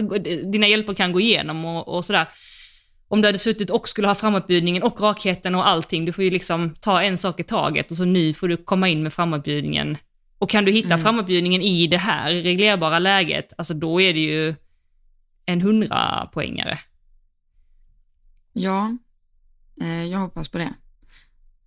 [0.52, 2.28] dina hjälper kan gå igenom och, och sådär.
[3.08, 6.30] Om du hade suttit och skulle ha framåtbjudningen och rakheten och allting, du får ju
[6.30, 9.98] liksom ta en sak i taget och så nu får du komma in med framåtbjudningen.
[10.40, 14.56] Och kan du hitta framåtbjudningen i det här reglerbara läget, alltså då är det ju
[15.46, 16.80] en hundra poängare.
[18.54, 18.98] Ja,
[19.82, 20.74] eh, jag hoppas på det.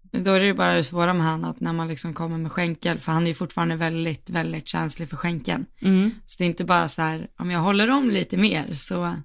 [0.02, 2.52] Då är det ju bara det svåra med han att när man liksom kommer med
[2.52, 5.66] skänkel, för han är ju fortfarande väldigt, väldigt känslig för skänkeln.
[5.82, 6.11] Mm.
[6.26, 9.16] Så det är inte bara så här, om jag håller om lite mer så,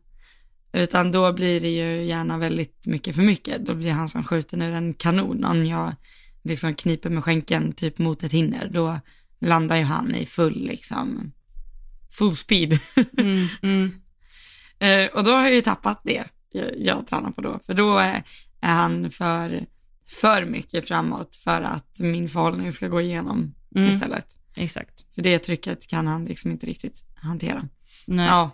[0.73, 3.65] utan då blir det ju gärna väldigt mycket för mycket.
[3.65, 5.45] Då blir han som skjuten ur en kanon.
[5.45, 5.95] Om jag
[6.43, 8.99] liksom kniper med skänkeln typ mot ett hinder, då
[9.41, 11.31] landar ju han i full liksom,
[12.17, 12.79] full speed.
[13.17, 13.91] Mm, mm,
[14.79, 17.97] Eh, och då har jag ju tappat det jag, jag tränar på då, för då
[17.97, 18.23] är,
[18.61, 19.65] är han för,
[20.21, 23.89] för mycket framåt för att min förhållning ska gå igenom Mm.
[23.89, 24.25] istället.
[24.55, 25.05] exakt.
[25.15, 27.67] För det trycket kan han liksom inte riktigt hantera.
[28.07, 28.25] Nej.
[28.27, 28.51] Ja.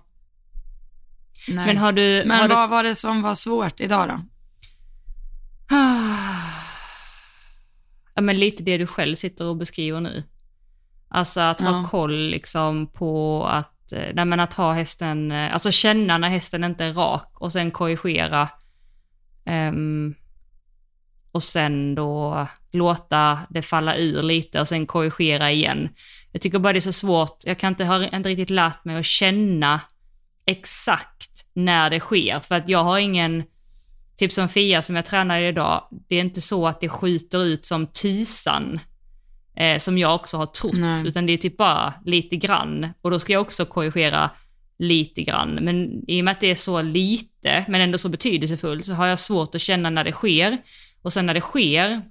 [1.48, 1.66] Nej.
[1.66, 2.24] Men har du...
[2.28, 2.54] Men har du...
[2.56, 4.20] vad var det som var svårt idag då?
[8.16, 10.24] Ja, men lite det du själv sitter och beskriver nu.
[11.14, 11.88] Alltså att ha Ja.
[11.90, 16.64] koll liksom på att, eh, nej men att ha hästen, eh, alltså känna när hästen
[16.64, 18.50] inte är rak och sen korrigera.
[19.46, 20.16] Ehm,
[21.32, 25.90] och sen då låta det falla ur lite och sen korrigera igen.
[26.32, 28.96] Jag tycker bara det är så svårt, jag kan inte, har inte riktigt lärt mig
[28.96, 29.82] att känna
[30.46, 33.44] exakt när det sker, för att jag har ingen,
[34.18, 37.66] typ som Fia som jag tränar idag, det är inte så att det skjuter ut
[37.66, 38.80] som tisan,
[39.56, 41.08] eh, som jag också har trott, Nej.
[41.08, 42.88] utan det är typ bara lite grann.
[43.02, 44.30] Och då ska jag också korrigera
[44.80, 45.60] lite grann.
[45.62, 49.08] Men i och med att det är så lite, men ändå så betydelsefullt, så har
[49.08, 50.58] jag svårt att känna när det sker.
[51.02, 52.02] Och sen när det sker,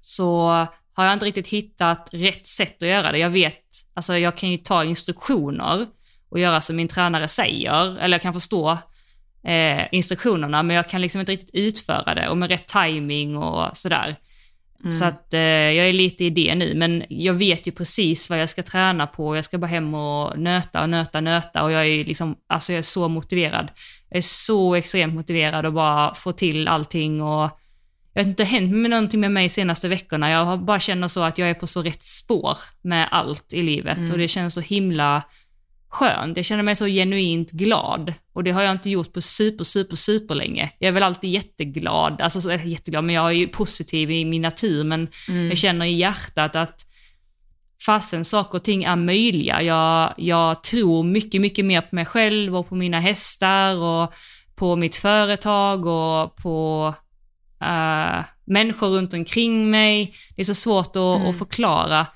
[0.00, 0.48] så
[0.92, 3.18] har jag inte riktigt hittat rätt sätt att göra det.
[3.18, 3.62] Jag vet,
[3.94, 5.86] alltså jag kan ju ta instruktioner
[6.28, 8.78] och göra som min tränare säger, eller jag kan förstå
[9.44, 13.76] eh, instruktionerna, men jag kan liksom inte riktigt utföra det och med rätt timing och
[13.76, 14.16] sådär.
[14.84, 14.98] Mm.
[14.98, 18.40] Så att eh, jag är lite i det nu, men jag vet ju precis vad
[18.40, 19.36] jag ska träna på.
[19.36, 22.78] Jag ska bara hem och nöta och nöta, nöta och jag är liksom, alltså jag
[22.78, 23.70] är så motiverad.
[24.08, 27.50] Jag är så extremt motiverad att bara få till allting och
[28.14, 30.30] jag vet inte, det har hänt med någonting med mig de senaste veckorna.
[30.30, 33.98] Jag bara känner så att jag är på så rätt spår med allt i livet
[33.98, 34.10] mm.
[34.10, 35.22] och det känns så himla
[35.92, 36.36] skönt.
[36.36, 39.96] Jag känner mig så genuint glad och det har jag inte gjort på super, super,
[39.96, 40.72] super länge.
[40.78, 44.42] Jag är väl alltid jätteglad, alltså så, jätteglad, men jag är ju positiv i min
[44.42, 45.48] natur, men mm.
[45.48, 46.86] jag känner i hjärtat att
[47.86, 49.62] fasen saker och ting är möjliga.
[49.62, 54.12] Jag, jag tror mycket, mycket mer på mig själv och på mina hästar och
[54.54, 56.86] på mitt företag och på
[57.62, 60.14] uh, människor runt omkring mig.
[60.36, 61.30] Det är så svårt att, mm.
[61.30, 62.06] att förklara.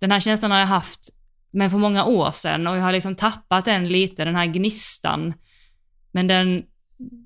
[0.00, 1.10] Den här känslan har jag haft
[1.52, 5.34] men för många år sedan och jag har liksom tappat den lite, den här gnistan.
[6.10, 6.64] Men den,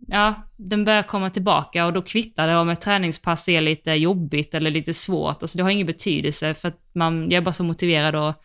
[0.09, 4.55] ja, den börjar komma tillbaka och då kvittar det om ett träningspass är lite jobbigt
[4.55, 5.43] eller lite svårt.
[5.43, 8.43] Alltså det har ingen betydelse för att man, jag är bara så motiverad att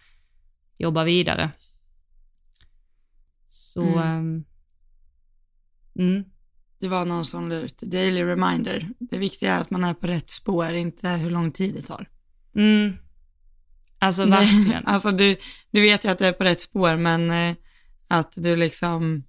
[0.78, 1.52] jobba vidare.
[3.50, 4.18] Så, mm.
[4.18, 4.46] Um,
[6.00, 6.24] mm.
[6.80, 8.90] Det var någon som la ut, daily reminder.
[9.00, 12.10] Det viktiga är att man är på rätt spår, inte hur lång tid det tar.
[12.56, 12.94] Mm,
[14.02, 14.86] Alltså verkligen.
[14.86, 15.36] alltså du,
[15.72, 17.56] du vet ju att du är på rätt spår, men eh,
[18.08, 19.24] att du liksom,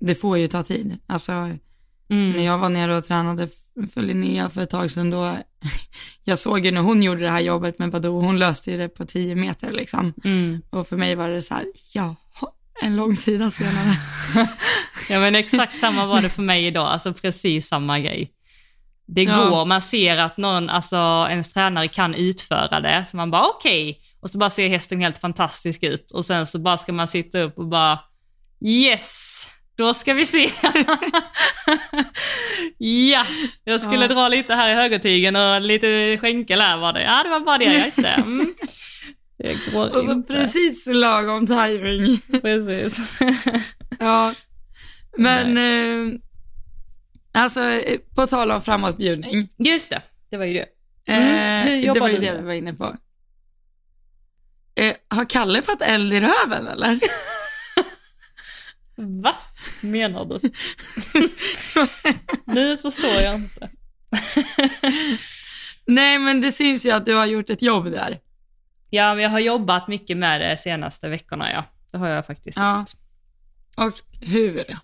[0.00, 0.98] det får ju ta tid.
[1.06, 2.30] Alltså, mm.
[2.30, 3.48] när jag var nere och tränade
[3.94, 5.36] för Linnea för ett tag sedan då,
[6.24, 8.88] jag såg ju när hon gjorde det här jobbet med Badoo, hon löste ju det
[8.88, 10.12] på tio meter liksom.
[10.24, 10.62] Mm.
[10.70, 12.16] Och för mig var det så här, ja,
[12.82, 13.96] en lång sida senare.
[15.08, 18.32] ja men exakt samma var det för mig idag, alltså precis samma grej
[19.06, 19.48] det ja.
[19.48, 23.90] går, man ser att någon, alltså ens tränare kan utföra det, så man bara okej,
[23.90, 24.02] okay.
[24.20, 27.38] och så bara ser hästen helt fantastisk ut och sen så bara ska man sitta
[27.40, 27.98] upp och bara
[28.64, 29.32] yes,
[29.76, 30.50] då ska vi se.
[33.12, 33.26] ja,
[33.64, 34.14] jag skulle ja.
[34.14, 37.02] dra lite här i högertygen och lite skänkel här var det.
[37.02, 38.08] Ja, det var bara det jag visste.
[38.08, 38.54] Mm.
[39.38, 40.32] Det går och så inte.
[40.32, 42.20] precis lagom timing.
[42.42, 42.98] precis.
[43.98, 44.32] ja,
[45.16, 46.18] men eh,
[47.32, 49.48] Alltså, eh, på tal om framåtbjudning.
[49.56, 50.66] Just det, det var ju det.
[51.12, 51.66] Mm.
[51.68, 52.96] Hur jobbar det var ju det vi var inne på.
[54.74, 57.00] Eh, har Kalle fått eld i röven eller?
[59.22, 59.34] Va?
[59.80, 60.40] Menar du?
[62.52, 63.70] nu förstår jag inte.
[65.86, 68.18] Nej, men det syns ju att du har gjort ett jobb där.
[68.90, 71.64] Ja, men jag har jobbat mycket med det senaste veckorna, ja.
[71.90, 72.78] Det har jag faktiskt ja.
[72.78, 72.90] gjort.
[73.76, 74.78] Och hur?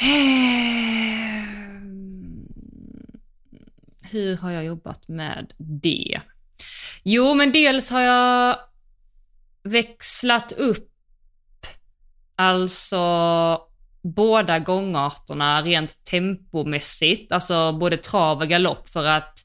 [0.00, 1.44] Eh,
[4.02, 6.20] hur har jag jobbat med det?
[7.02, 8.58] Jo, men dels har jag
[9.62, 10.90] växlat upp
[12.36, 12.98] alltså
[14.02, 19.38] båda gångarterna rent tempomässigt, alltså både trav och galopp för att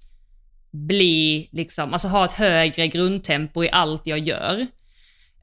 [0.71, 4.67] bli, liksom, alltså ha ett högre grundtempo i allt jag gör.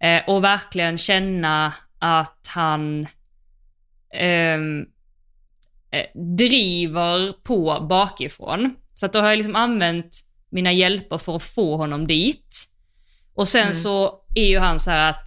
[0.00, 3.06] Eh, och verkligen känna att han
[4.14, 4.58] eh,
[6.38, 8.74] driver på bakifrån.
[8.94, 12.66] Så att då har jag liksom använt mina hjälper för att få honom dit.
[13.34, 13.74] Och sen mm.
[13.74, 15.26] så är ju han så här att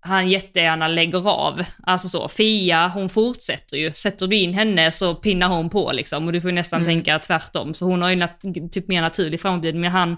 [0.00, 1.64] han jättegärna lägger av.
[1.82, 3.92] Alltså så, Fia hon fortsätter ju.
[3.92, 6.88] Sätter du in henne så pinnar hon på liksom och du får nästan mm.
[6.88, 7.74] tänka tvärtom.
[7.74, 10.16] Så hon har ju nat- typ mer naturlig framåtbjudning men han,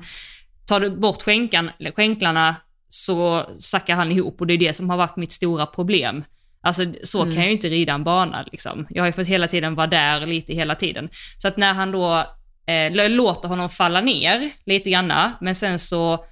[0.66, 2.56] tar du bort skänkan, skänklarna
[2.88, 6.24] så sackar han ihop och det är det som har varit mitt stora problem.
[6.60, 7.34] Alltså så mm.
[7.34, 8.86] kan jag ju inte rida en bana liksom.
[8.90, 11.08] Jag har ju fått hela tiden vara där lite hela tiden.
[11.38, 12.24] Så att när han då
[12.66, 16.24] eh, låter honom falla ner lite granna, men sen så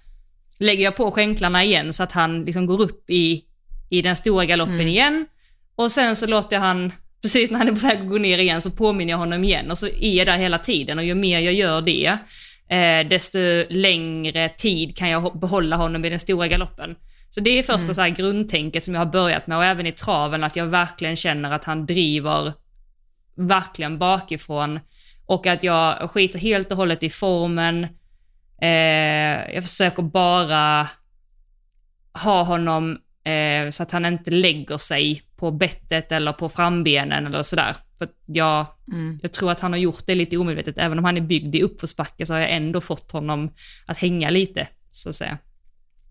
[0.58, 3.42] lägger jag på skänklarna igen så att han liksom går upp i,
[3.90, 4.88] i den stora galoppen mm.
[4.88, 5.26] igen.
[5.76, 8.38] Och sen så låter jag han, precis när han är på väg att gå ner
[8.38, 11.14] igen så påminner jag honom igen och så är jag där hela tiden och ju
[11.14, 12.18] mer jag gör det,
[12.68, 13.38] eh, desto
[13.70, 16.96] längre tid kan jag behålla honom i den stora galoppen.
[17.34, 17.94] Så det är första mm.
[17.94, 21.16] så här grundtänket som jag har börjat med och även i traven att jag verkligen
[21.16, 22.52] känner att han driver
[23.34, 24.80] verkligen bakifrån
[25.26, 27.84] och att jag skiter helt och hållet i formen.
[28.62, 30.88] Eh, jag försöker bara
[32.24, 37.42] ha honom eh, så att han inte lägger sig på bettet eller på frambenen eller
[37.42, 37.76] sådär.
[37.98, 39.18] För jag, mm.
[39.22, 41.62] jag tror att han har gjort det lite omedvetet, även om han är byggd i
[41.62, 43.50] uppförsbacke så har jag ändå fått honom
[43.86, 45.38] att hänga lite, så att säga.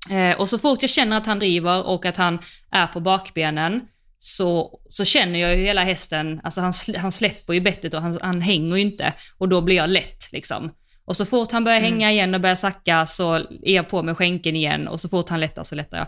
[0.10, 2.40] Eh, och så fort jag känner att han driver och att han
[2.72, 3.82] är på bakbenen
[4.20, 8.18] så, så känner jag ju hela hästen, alltså han, han släpper ju bettet och han,
[8.22, 10.72] han hänger ju inte och då blir jag lätt liksom.
[11.06, 14.18] Och så fort han börjar hänga igen och börjar sacka så är jag på med
[14.18, 16.08] skänken igen och så fort han lättar så lättar jag.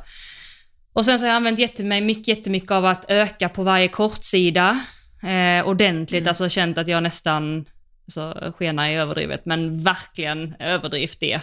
[0.94, 4.86] Och sen så har jag använt jättemycket, jättemycket av att öka på varje kortsida
[5.24, 6.28] eh, ordentligt, Mm.
[6.30, 7.66] alltså känt att jag nästan,
[8.08, 11.40] alltså skena i överdrivet, men verkligen överdrift det.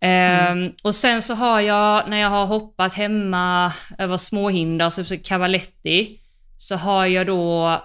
[0.00, 6.20] Ehm, och sen så har jag, när jag har hoppat hemma över småhinder, så cavaletti,
[6.56, 7.82] så har jag då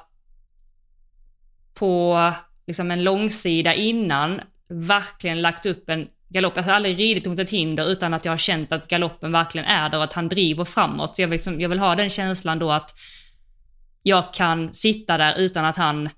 [1.73, 2.31] på
[2.67, 6.55] liksom en långsida innan verkligen lagt upp en galopp.
[6.55, 9.67] Jag har aldrig ridit mot ett hinder utan att jag har känt att galoppen verkligen
[9.67, 11.15] är där och att han driver framåt.
[11.15, 12.95] Så jag vill, liksom, jag vill ha den känslan då att
[14.03, 16.09] jag kan sitta där utan att han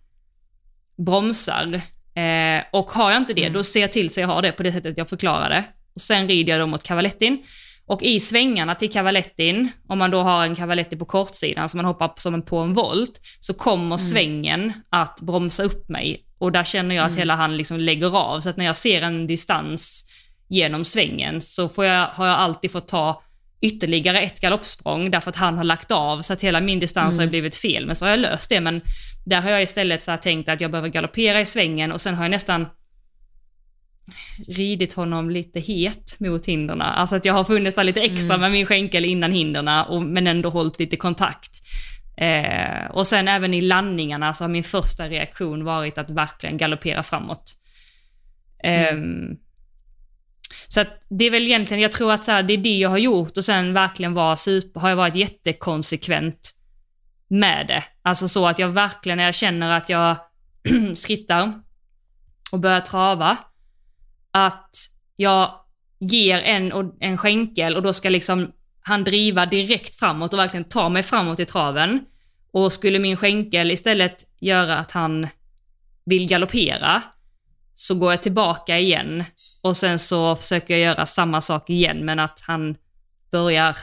[0.97, 1.81] bromsar.
[2.13, 4.63] Eh, och har jag inte det, då ser jag till så jag har det på
[4.63, 5.63] det sättet jag förklarade.
[5.95, 7.43] Och sen rider jag då mot cavalettin.
[7.87, 11.85] Och i svängarna till cavalettin, om man då har en cavaletti på kortsidan som man
[11.85, 16.25] hoppar som en på en volt, så kommer svängen att bromsa upp mig.
[16.37, 18.39] Och där känner jag att hela han liksom lägger av.
[18.39, 20.05] Så att när jag ser en distans
[20.47, 23.21] genom svängen så får jag, har jag alltid fått ta
[23.61, 27.23] ytterligare ett galoppsprång därför att han har lagt av så att hela min distans har
[27.23, 27.85] ju blivit fel.
[27.85, 28.61] Men så har jag löst det.
[28.61, 28.81] Men
[29.25, 32.23] där har jag istället så tänkt att jag behöver galoppera i svängen och sen har
[32.23, 32.65] jag nästan
[34.47, 36.85] ridit honom lite het mot hinderna.
[36.85, 40.27] Alltså att jag har funnits där lite extra med min skänkel innan hinderna och, men
[40.27, 41.61] ändå hållit lite kontakt.
[42.17, 47.03] Eh, och sen även i landningarna så har min första reaktion varit att verkligen galoppera
[47.03, 47.43] framåt.
[48.63, 49.35] Ehm,
[50.67, 52.89] så att det är väl egentligen, jag tror att så här, det är det jag
[52.89, 56.51] har gjort och sen verkligen var super, har jag varit jättekonsekvent
[57.27, 57.83] med det.
[58.01, 60.17] Alltså så att jag verkligen, när jag känner att jag
[60.95, 61.53] skrittar
[62.51, 63.37] och börjar trava,
[64.35, 64.75] att
[65.15, 65.59] jag
[65.99, 70.89] ger en, en skänkel och då ska liksom han driva direkt framåt och verkligen ta
[70.89, 72.05] mig framåt i traven.
[72.51, 75.27] Och skulle min skänkel istället göra att han
[76.05, 77.01] vill galoppera,
[77.75, 79.23] så går jag tillbaka igen
[79.61, 82.75] och sen så försöker jag göra samma sak igen men att han
[83.31, 83.77] börjar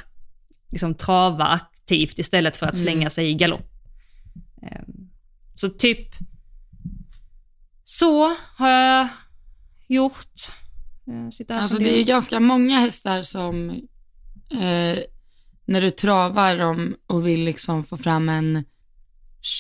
[0.70, 3.70] liksom trava aktivt istället för att slänga sig i galopp.
[4.62, 5.10] Ehm,
[5.54, 6.08] Så typ
[7.84, 9.08] så har jag
[11.32, 13.70] sitter här och Alltså det är ganska många hästar som,
[14.50, 14.98] eh,
[15.66, 18.64] när du travar dem och vill liksom få fram en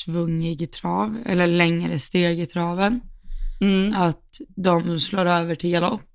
[0.04, 3.00] svungig trav, eller längre steg i traven,
[3.60, 3.94] Mm.
[3.94, 6.08] att de slår över till galopp.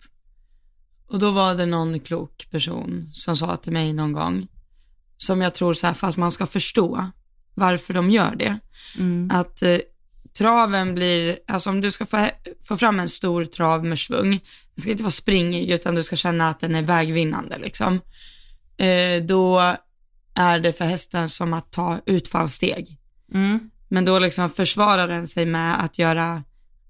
[1.10, 4.48] Och då var det någon klok person som sa till mig någon gång,
[5.18, 7.12] som jag tror så här, för att man ska förstå
[7.54, 8.60] varför de gör det,
[8.98, 9.32] Mm.
[9.32, 9.78] att eh,
[10.38, 12.30] traven blir, alltså om du ska få,
[12.64, 14.30] få fram en stor trav med svung,
[14.76, 18.02] den ska inte vara springig utan du ska känna att den är vägvinnande liksom.
[18.78, 19.76] Eh, då
[20.36, 22.88] är det för hästen som att ta utfallssteg.
[23.34, 23.70] Mm.
[23.88, 26.44] Men då liksom försvarar den sig med att göra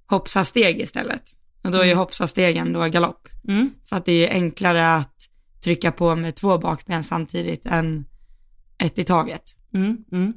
[0.07, 1.23] hoppsasteg istället.
[1.63, 3.27] Och då är ju hoppsastegen då galopp.
[3.47, 3.69] Mm.
[3.89, 5.15] För att det är enklare att
[5.63, 8.05] trycka på med två bakben samtidigt än
[8.77, 9.43] ett i taget.
[9.73, 10.33] Mm.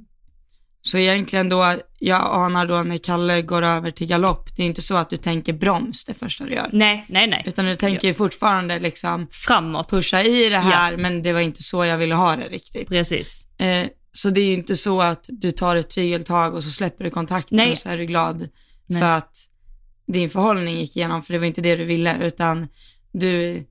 [0.82, 4.82] Så egentligen då, jag anar då när Kalle går över till galopp, det är inte
[4.82, 6.68] så att du tänker broms det första du gör.
[6.72, 7.42] Nej, nej, nej.
[7.46, 9.90] Utan du tänker ju fortfarande liksom Framåt.
[9.90, 12.88] pusha i det här, men det var inte så jag ville ha det riktigt.
[12.88, 13.46] Precis.
[13.58, 17.04] Eh, så det är ju inte så att du tar ett tygeltag och så släpper
[17.04, 17.72] du kontakten Nej.
[17.72, 18.48] och så är du glad
[18.86, 19.00] Nej.
[19.00, 19.36] för att
[20.06, 22.68] din förhållning gick igenom, för det var inte det du ville, utan
[23.12, 23.64] du,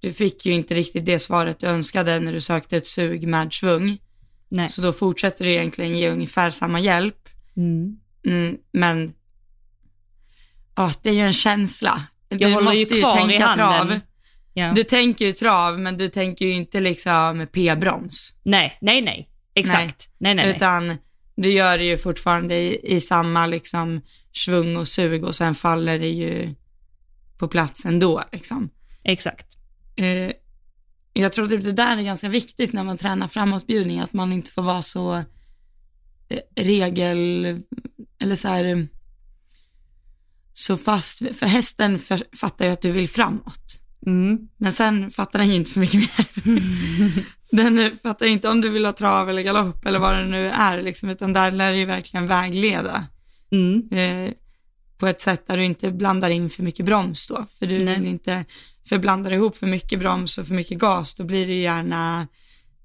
[0.00, 3.52] du fick ju inte riktigt det svaret du önskade när du sökte ett sug med
[3.52, 3.98] svung.
[4.50, 4.68] Nej.
[4.68, 7.16] Så då fortsätter du egentligen ge ungefär samma hjälp,
[7.56, 7.96] Mm.
[8.26, 9.14] Mm, men
[10.76, 12.02] ja, det är ju en känsla.
[12.28, 13.88] Du Jag håller ju måste ju kvar i tänka handen.
[13.88, 14.00] trav.
[14.54, 14.72] Ja.
[14.72, 18.34] Du tänker ju trav, men du tänker ju inte liksom p-broms.
[18.42, 19.28] Nej, nej, nej.
[19.54, 20.10] Exakt.
[20.18, 20.56] Nej, nej, nej.
[20.56, 20.96] Utan
[21.36, 24.00] du gör det ju fortfarande i, i samma liksom
[24.32, 26.54] svung och sug och sen faller det ju
[27.38, 28.70] på plats ändå liksom.
[29.04, 29.46] Exakt.
[29.96, 30.32] Eh,
[31.12, 34.50] jag tror typ det där är ganska viktigt när man tränar framåtbjudning, att man inte
[34.50, 35.24] får vara så eh,
[36.56, 37.44] regel,
[38.18, 38.88] eller så här,
[40.52, 43.80] så fast, för hästen för, fattar ju att du vill framåt.
[44.06, 44.38] Mm.
[44.56, 46.26] Men sen fattar den ju inte så mycket mer.
[47.56, 50.82] den fattar inte om du vill ha trav eller galopp eller vad det nu är,
[50.82, 53.06] liksom, utan där lär det ju verkligen vägleda.
[53.52, 53.88] Mm.
[53.92, 54.32] Eh,
[55.00, 57.46] på ett sätt där du inte blandar in för mycket broms då.
[57.58, 57.98] För du Nej.
[57.98, 58.44] vill inte,
[58.88, 61.60] för blandar du ihop för mycket broms och för mycket gas, då blir det ju
[61.60, 62.28] gärna,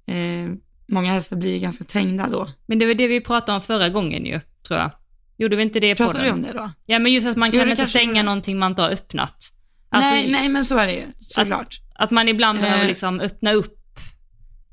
[0.08, 0.56] eh,
[0.88, 2.50] många hästar blir ju ganska trängda då.
[2.66, 4.92] Men det var det vi pratade om förra gången ju, tror jag.
[5.38, 6.34] Gjorde vi inte det på Pratade den?
[6.34, 6.72] om det då?
[6.86, 8.24] Ja, men just att man Jo, kan det inte stänga gjorde.
[8.24, 9.52] någonting man inte har öppnat.
[9.90, 11.80] Alltså, nej, nej men så är det ju, såklart.
[11.96, 12.88] Att man ibland behöver Eh.
[12.88, 13.80] liksom öppna upp,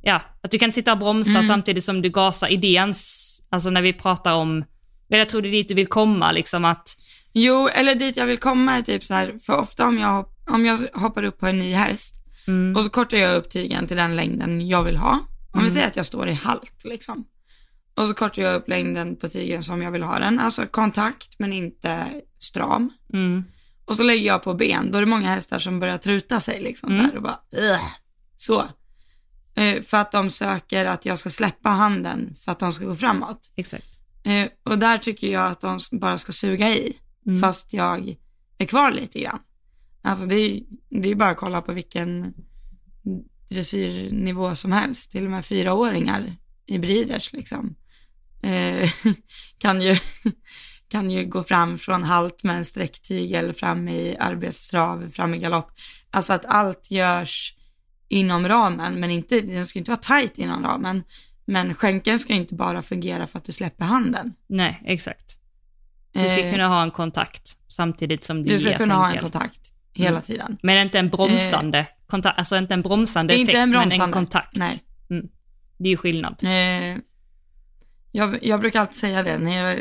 [0.02, 1.42] ja, att du kan sitta och bromsa Mm.
[1.42, 4.64] samtidigt som du gasar idéns, alltså när vi pratar om,
[5.08, 6.88] eller jag tror det är dit du vill komma, liksom att,
[7.34, 10.66] Jo, eller dit jag vill komma är typ så här, för ofta om jag, om
[10.66, 12.76] jag hoppar upp på en ny häst Mm.
[12.76, 15.18] och så kortar jag upp tygen till den längden jag vill ha.
[15.54, 17.24] Om vi säger att jag står i halt liksom.
[17.94, 20.38] Och så kortar jag upp längden på tygen som jag vill ha den.
[20.40, 22.06] Alltså kontakt men inte
[22.38, 22.90] stram.
[23.12, 23.44] Mm.
[23.84, 26.60] Och så lägger jag på ben, då är det många hästar som börjar truta sig
[26.60, 27.82] liksom så här och bara "Ugh."
[28.36, 28.64] så.
[29.54, 32.94] Eh, för att de söker att jag ska släppa handen för att de ska gå
[32.96, 33.52] framåt.
[33.56, 33.98] Exakt.
[34.24, 36.96] Eh, och där tycker jag att de bara ska suga i,
[37.26, 37.40] Mm.
[37.40, 38.16] fast jag
[38.58, 39.38] är kvar lite grann.
[40.02, 42.34] Alltså det är, det är bara att kolla på vilken
[43.50, 47.74] dressyrnivå som helst, till och med fyraåringar i breeders liksom.
[48.42, 48.90] Eh,
[49.58, 49.96] kan, ju,
[50.88, 55.70] kan ju gå fram från halt med en sträcktygel fram i arbetstrav, fram i galopp.
[56.10, 57.56] Alltså att allt görs
[58.08, 61.04] inom ramen, men inte, den ska inte vara tajt inom ramen.
[61.44, 64.34] Men skänken ska inte bara fungera för att du släpper handen.
[64.46, 65.38] Nej, exakt.
[66.12, 69.12] Du ska Eh, kunna ha en kontakt samtidigt som du, du ska ger kunna ha
[69.12, 70.58] en kontakt hela tiden.
[70.62, 74.12] Men inte en bromsande kontakt, alltså inte en bromsande effekt, en men en bromsande.
[74.12, 74.56] kontakt.
[74.56, 74.82] Nej.
[75.10, 75.28] Mm.
[75.78, 76.42] Det är ju skillnad.
[76.42, 76.98] Eh,
[78.12, 79.78] jag, jag brukar alltid säga det när, jag,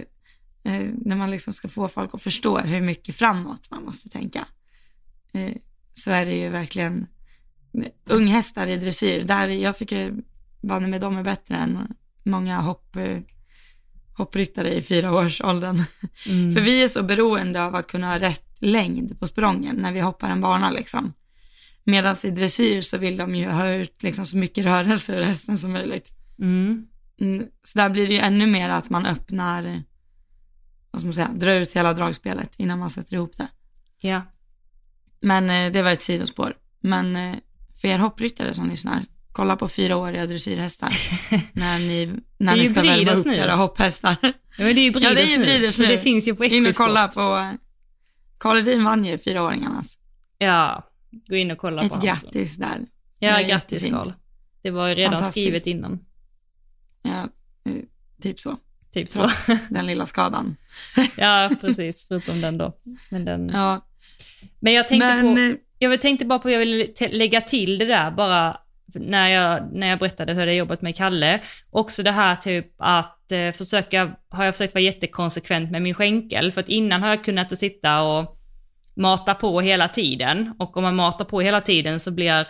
[0.64, 4.46] eh, när man liksom ska få folk att förstå hur mycket framåt man måste tänka.
[5.34, 5.56] Eh,
[5.94, 7.08] så är det ju verkligen
[8.06, 10.14] unghästar i dressyr, där jag tycker
[10.62, 13.18] banne med dem är bättre än många hopp, eh,
[14.14, 15.84] hoppryttare i fyraårsåldern.
[16.28, 16.52] Mm.
[16.54, 20.00] För vi är så beroende av att kunna ha rätt längd på sprången när vi
[20.00, 21.14] hoppar en bana liksom.
[21.84, 25.58] Medan i dressyr så vill de ju ha ut liksom så mycket rörelse ur hästen
[25.58, 26.12] som möjligt.
[26.40, 26.88] Mm.
[27.20, 29.84] Mm, Så där blir det ju ännu mer att man öppnar,
[30.92, 33.48] vad ska man säga, drar ut hela dragspelet innan man sätter ihop det.
[34.00, 34.22] Ja.
[35.22, 36.54] Men eh, det var ett sidospår.
[36.80, 37.36] Men eh,
[37.82, 40.90] för er hoppryttare som lyssnar, kolla på fyraåriga dressyrhästar
[41.54, 43.36] när ni, när ni ska värma upp nu.
[43.36, 44.16] era hopphästar.
[44.22, 45.44] ja, men det är ju Breeders Ja, det är ju nu.
[45.46, 45.88] Breeders så nu.
[45.88, 46.86] det finns ju på In och Equisport.
[46.88, 47.52] kolla på,
[48.38, 49.98] Karl Edin vann ju fyraåringarnas.
[50.38, 50.88] Ja,
[51.30, 52.78] gå in och kolla på Ett grattis där.
[53.20, 53.84] Ja, Det grattis.
[53.92, 54.12] Karl.
[54.62, 56.00] Det var ju redan skrivet innan.
[57.04, 57.22] Ja,
[57.66, 57.74] eh,
[58.22, 58.58] typ så,
[58.94, 59.30] Typ så.
[59.70, 60.56] den lilla skadan.
[61.18, 62.06] ja, precis.
[62.08, 62.78] Förutom den då.
[63.10, 63.50] Men, den...
[63.50, 63.86] Ja,
[64.60, 65.42] men jag tänkte men på...
[65.42, 68.58] eh, Jag tänkte bara på jag ville te- lägga till det där bara
[68.96, 71.40] när jag, när jag berättade hur jag jobbat med Kalle.
[71.70, 76.52] Också det här typ att eh, försöka, har jag försökt vara jättekonsekvent med min skänkel.
[76.52, 78.38] För att innan har jag kunnat sitta och
[78.96, 80.54] mata på hela tiden.
[80.60, 82.46] Och om man matar på hela tiden så blir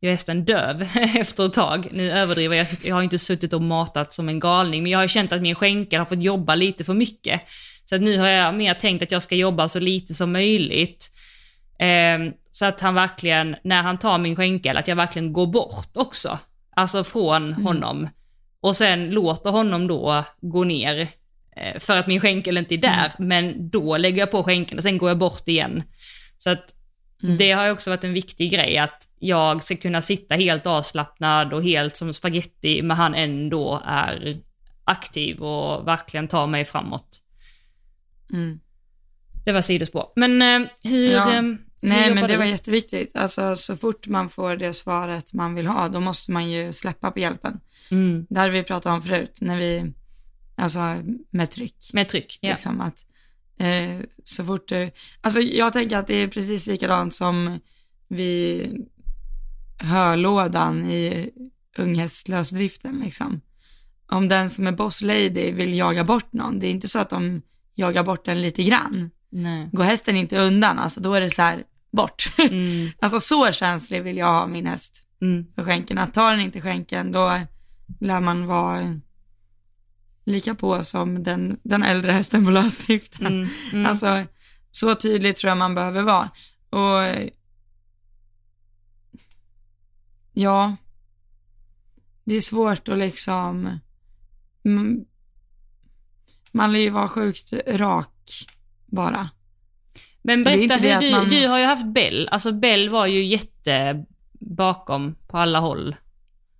[0.00, 0.82] ju hästen döv
[1.16, 1.88] efter ett tag.
[1.92, 5.06] Nu överdriver jag, jag har inte suttit och matat som en galning, men jag har
[5.06, 7.40] känt att min skänkel har fått jobba lite för mycket.
[7.84, 11.10] Så att nu har jag mer tänkt att jag ska jobba så lite som möjligt.
[11.78, 15.90] Ehm, så att han verkligen, när han tar min skänkel, att jag verkligen går bort
[15.96, 16.38] också.
[16.76, 18.08] Alltså från honom.
[18.60, 21.08] Och sen låter honom då gå ner.
[21.56, 24.82] eh, För att min skänkel inte är där, men då lägger jag på skänkeln och
[24.82, 25.82] sen går jag bort igen.
[26.38, 26.74] Så att
[27.38, 31.62] det har också varit en viktig grej, att jag ska kunna sitta helt avslappnad och
[31.64, 34.36] helt som spaghetti, men han ändå är
[34.84, 37.20] aktiv och verkligen tar mig framåt.
[38.32, 38.60] mm.
[39.44, 40.06] Det var sidospår.
[40.16, 41.12] Men eh, hur...
[41.12, 41.42] Ja.
[41.82, 43.16] Nej, men det var jätteviktigt.
[43.16, 47.10] Alltså så fort man får det svaret man vill ha, då måste man ju släppa
[47.10, 47.60] på hjälpen.
[47.90, 49.92] Mm, Det hade vi pratat om förut, när vi,
[50.56, 50.78] alltså
[51.30, 51.90] med tryck.
[51.92, 52.50] med tryck, ja.
[52.50, 53.04] Liksom att
[53.58, 57.58] eh, så fort du, alltså jag tänker att det är precis likadant som
[58.08, 58.76] vid
[59.78, 61.30] hörlådan i
[61.78, 63.40] unghästlösdriften liksom.
[64.06, 67.10] Om den som är boss lady vill jaga bort någon, det är inte så att
[67.10, 67.42] de
[67.74, 69.10] jagar bort den lite grann.
[69.30, 69.68] Nej.
[69.72, 72.32] Går hästen inte undan, alltså då är det så här, bort.
[72.38, 75.98] Mm, Alltså så känslig vill jag ha min häst mm, för skänken.
[75.98, 77.40] Att tar den inte skänken, då
[78.00, 79.00] lär man vara
[80.24, 83.26] lika på som den, den äldre hästen på lösdriften.
[83.26, 83.86] mm, mm.
[83.86, 84.24] Alltså,
[84.70, 86.30] så tydligt tror jag man behöver vara.
[86.70, 87.30] Och
[90.32, 90.76] ja,
[92.24, 93.78] det är svårt att liksom,
[94.64, 95.04] mm,
[96.52, 98.46] man lär ju vara sjukt rak
[98.86, 99.30] bara.
[100.22, 104.04] Men berätta, hur du, man du har ju haft Bell, alltså Bell var ju jätte
[104.40, 105.96] bakom på alla håll.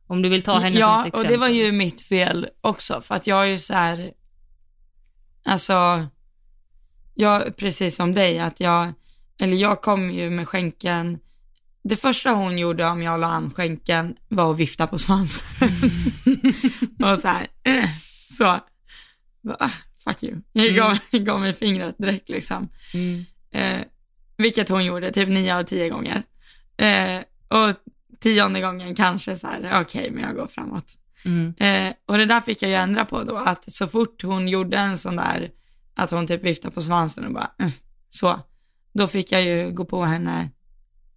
[0.06, 1.20] Om du vill ta henne som ja, ett exempel.
[1.20, 4.12] och det var ju mitt fel också, för att jag är ju så här,
[5.44, 6.06] alltså,
[7.14, 8.92] jag, precis som dig, att jag,
[9.38, 11.18] eller jag kom ju med skänken,
[11.84, 15.42] det första hon gjorde om jag la an skänken var att vifta på svansen.
[17.12, 17.46] och så här,
[18.38, 18.60] så,
[20.04, 20.40] fuck you.
[20.52, 22.68] Jag gav, gav mig fingret direkt liksom.
[22.94, 23.24] Mm.
[23.53, 23.80] Eh,
[24.36, 26.22] vilket hon gjorde typ nio av tio gånger.
[26.76, 27.76] Eh, och
[28.20, 30.92] tionde gången kanske så här, okej, men jag går framåt.
[31.24, 31.55] Mm.
[31.59, 34.76] Eh, och det där fick jag ju ändra på då, att så fort hon gjorde
[34.76, 35.50] en sån där
[35.94, 37.72] att hon typ viftade på svansen och bara, "Mm."
[38.09, 38.40] så.
[38.94, 40.50] Då fick jag ju gå på henne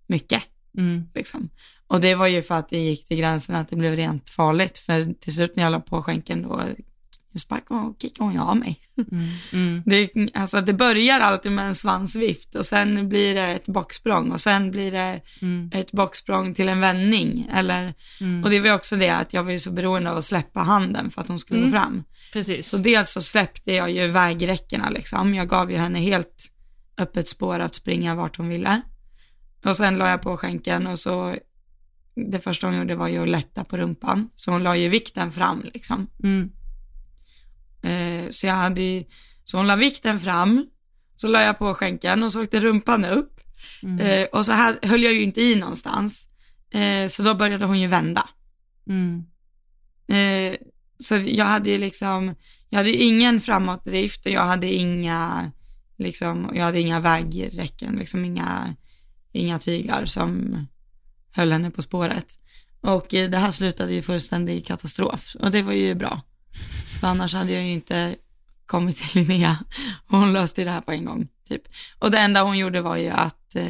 [0.07, 0.43] mycket,
[0.77, 1.03] Mm.
[1.13, 1.49] liksom.
[1.88, 4.77] Och det var ju för att det gick till gränsen att det blev rent farligt,
[4.77, 6.61] för till slut när jag la på skänken då
[7.39, 8.79] sparkade hon och kickade hon ju av mig.
[9.11, 9.27] Mm.
[9.53, 9.83] Mm.
[9.86, 14.41] Det, alltså det börjar alltid med en svansvift och sen blir det ett bocksprång och
[14.41, 15.69] sen blir det Mm.
[15.73, 17.47] ett bocksprång till en vändning.
[17.53, 18.43] Eller, Mm.
[18.43, 21.09] Och det var också det att jag var ju så beroende av att släppa handen
[21.09, 21.71] för att hon skulle Mm.
[21.71, 22.03] gå fram.
[22.33, 22.67] Precis.
[22.69, 25.36] Så dels så släppte jag ju vägräckena liksom.
[25.36, 26.51] Jag gav ju henne helt
[26.97, 28.81] öppet spår att springa vart hon ville.
[29.65, 31.36] Och sen la jag på skänken och så
[32.31, 34.29] det första hon gjorde var ju att lätta på rumpan.
[34.36, 36.07] Så hon la ju vikten fram liksom.
[37.86, 39.03] Eh, så jag hade ju,
[39.43, 40.67] så hon la vikten fram,
[41.15, 43.41] så la jag på skänken och så åkte rumpan upp.
[43.83, 43.99] Mm.
[43.99, 46.27] Eh, och så här, höll jag ju inte i någonstans.
[46.71, 48.29] Eh, så då började hon ju vända.
[48.89, 49.23] Mm.
[50.07, 50.57] Eh,
[50.97, 52.36] så jag hade ju liksom,
[52.69, 55.51] jag hade ju ingen framåtdrift och jag hade inga,
[55.97, 58.75] liksom, jag hade inga vägräcken, liksom inga,
[59.31, 60.57] inga tyglar som
[61.31, 62.39] höll henne på spåret.
[62.81, 66.21] Och eh, det här slutade ju fullständig katastrof och det var ju bra.
[67.05, 68.15] För annars hade jag ju inte
[68.65, 69.57] kommit till Linnea
[70.07, 71.27] och hon löste det här på en gång.
[71.47, 71.61] Typ.
[71.99, 73.69] Och det enda hon gjorde var ju att, eh,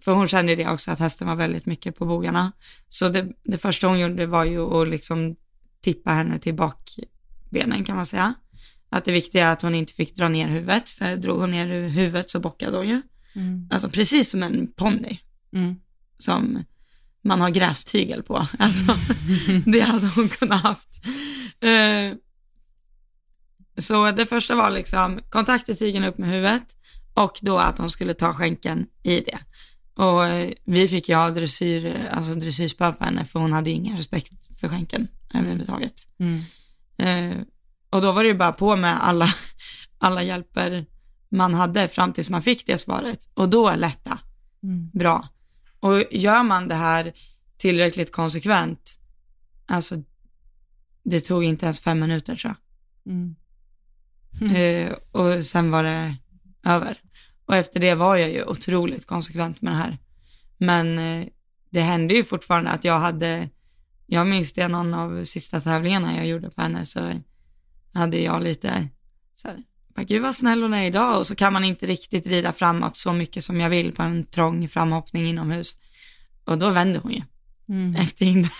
[0.00, 2.52] för hon kände det också att hästen var väldigt mycket på bogarna.
[2.88, 5.36] Så det, det första hon gjorde var ju att liksom
[5.80, 8.34] tippa henne till bakbenen kan man säga.
[8.90, 11.88] Att det viktiga är att hon inte fick dra ner huvudet, för drog hon ner
[11.88, 13.02] huvudet så bockade hon ju.
[13.34, 13.68] Mm.
[13.70, 15.18] Alltså precis som en ponny
[15.52, 15.76] Mm.
[16.18, 16.64] som
[17.26, 18.46] man har grästygel på.
[18.58, 18.84] Alltså,
[19.66, 20.88] det hade hon kunnat haft.
[21.60, 22.16] Eh,
[23.78, 26.62] Så det första var liksom kontakt i tygen upp med huvudet
[27.14, 29.38] och då att hon skulle ta skänken i det.
[30.02, 33.76] Och eh, vi fick ju ha dressyr, alltså dressyrspö på henne för hon hade ju
[33.76, 35.94] ingen respekt för skänken överhuvudtaget.
[36.20, 36.40] Mm.
[36.98, 37.36] Eh,
[37.90, 39.28] och då var det ju bara på med alla,
[39.98, 40.86] alla hjälper
[41.28, 43.28] man hade fram tills man fick det svaret.
[43.34, 44.18] Och då lätta
[44.62, 44.90] Mm.
[44.92, 45.28] bra.
[45.80, 47.12] Och gör man det här
[47.56, 48.98] tillräckligt konsekvent,
[49.66, 49.94] alltså
[51.02, 52.54] det tog inte ens fem minuter tror
[53.06, 53.36] Mm.
[54.40, 54.82] jag.
[54.86, 56.16] Eh, och sen var det
[56.64, 56.96] över.
[57.46, 59.98] Och efter det var jag ju otroligt konsekvent med det här.
[60.58, 61.26] Men eh,
[61.70, 63.48] det hände ju fortfarande att jag hade,
[64.06, 67.20] jag minns det någon av sista tävlingarna jag gjorde på henne så
[67.94, 68.88] hade jag lite
[69.34, 69.62] så här,
[70.04, 73.12] gud vad snäll hon är idag och så kan man inte riktigt rida framåt så
[73.12, 75.78] mycket som jag vill på en trång framhoppning inomhus.
[76.44, 77.22] Och då vände hon ju
[77.68, 77.96] Mm.
[77.96, 78.50] efter hinder.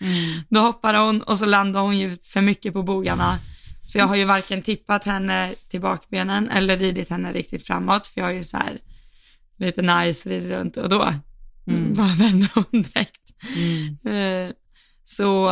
[0.00, 0.42] Mm.
[0.48, 3.38] Då hoppade hon och så landade hon ju för mycket på bogarna.
[3.86, 8.20] Så jag har ju varken tippat henne till bakbenen eller ridit henne riktigt framåt för
[8.20, 8.78] jag har ju så här
[9.58, 11.14] lite nice ridit runt och då
[11.66, 11.94] Mm.
[11.94, 13.22] bara vände hon direkt.
[13.56, 14.46] Mm.
[14.48, 14.52] Eh,
[15.04, 15.50] Så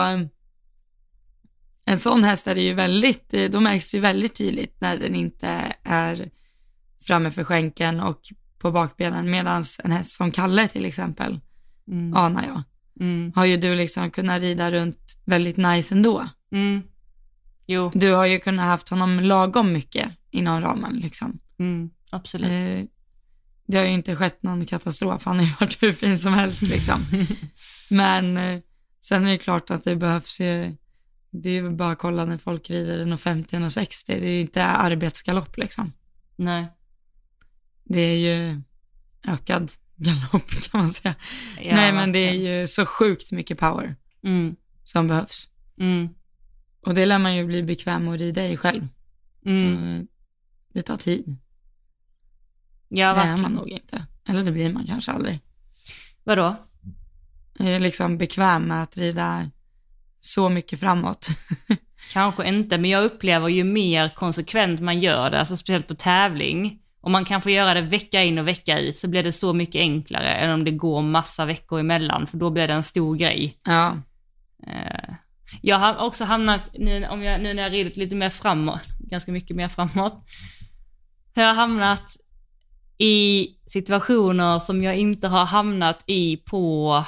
[1.86, 4.96] en sån häst är det ju väldigt, eh, då märks det ju väldigt tydligt när
[4.96, 6.30] den inte är
[7.06, 8.20] framme för skänken och
[8.58, 11.40] på bakbenen medan en häst som Kalle till exempel,
[11.88, 12.14] Mm.
[12.16, 12.62] anar jag,
[13.00, 13.32] Mm.
[13.34, 16.28] har ju du liksom kunnat rida runt väldigt nice ändå.
[16.52, 16.82] Mm.
[17.66, 21.38] Jo, Du har ju kunnat haft honom lagom mycket inom ramen liksom.
[21.58, 21.90] mm.
[22.10, 22.50] absolut.
[22.50, 22.84] Eh,
[23.66, 26.62] Det har ju inte skett någon katastrof, han har ju varit hur fin som helst
[26.62, 27.00] liksom.
[27.90, 28.60] Men eh,
[29.00, 30.76] sen är det klart att det behövs ju,
[31.32, 34.32] det är ju bara att kolla när folk rider en 50 och 60, det är
[34.32, 35.92] ju inte arbetsgalopp liksom.
[36.36, 36.66] Nej.
[37.84, 38.60] Det är ju
[39.28, 41.14] ökad galopp kan man säga.
[41.60, 42.60] Ja, Nej men det är verkligen.
[42.60, 44.56] ju så sjukt mycket power Mm.
[44.84, 45.48] som behövs.
[45.78, 46.08] Mm.
[46.86, 48.88] Och det lär man ju bli bekväm att rida i själv.
[49.46, 49.96] Mm.
[49.96, 50.02] Eh,
[50.74, 51.36] Det tar tid.
[52.88, 53.42] Ja, det är verkligen.
[53.42, 54.06] man nog inte.
[54.28, 55.40] Eller det blir man kanske aldrig.
[56.24, 56.56] Vadå?
[57.58, 59.50] Jag är liksom bekväm med att rida
[60.24, 61.28] så mycket framåt.
[62.12, 66.78] Kanske inte, men jag upplever ju mer konsekvent man gör det, alltså speciellt på tävling.
[67.00, 69.52] Om man kan få göra det vecka in och vecka ut så blir det så
[69.52, 73.14] mycket enklare än om det går massa veckor emellan, för då blir det en stor
[73.16, 73.58] grej.
[73.64, 73.96] Ja,
[74.66, 75.14] Eh,
[75.62, 79.32] Jag har också hamnat, nu, om jag, nu när jag ridit lite mer framåt, ganska
[79.32, 80.24] mycket mer framåt,
[81.34, 82.16] jag har hamnat
[82.98, 87.04] i situationer som jag inte har hamnat i på,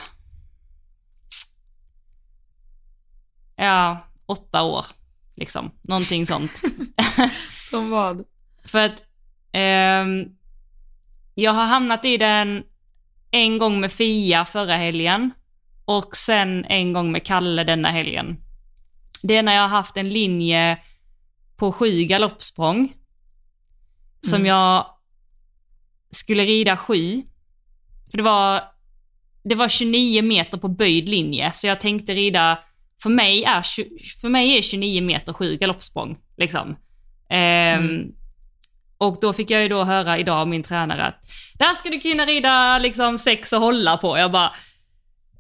[3.57, 4.85] ja, åtta år.
[5.37, 6.61] Liksom, någonting sånt.
[7.71, 8.25] som vad?
[8.65, 9.03] För att
[9.53, 10.25] ehm,
[11.35, 12.63] jag har hamnat i den
[13.31, 15.31] en gång med Fia förra helgen
[15.85, 18.37] och sen en gång med Kalle denna helgen.
[19.23, 20.79] Det är när jag har haft en linje
[21.57, 22.93] på sju galoppsprång
[24.23, 24.47] som Mm.
[24.47, 24.87] jag
[26.11, 27.23] skulle rida sju.
[28.11, 28.63] För det var,
[29.45, 32.59] det var 29 meter på böjd linje, så jag tänkte rida,
[33.03, 33.63] för mig är,
[34.21, 36.17] för mig är 29 meter sju galoppsprång.
[36.37, 36.77] Liksom.
[37.31, 38.05] Ehm,
[38.99, 41.21] Och då fick jag ju då höra idag av min tränare att
[41.59, 44.19] där ska du kunna rida liksom sex och hålla på.
[44.19, 44.53] Jag bara,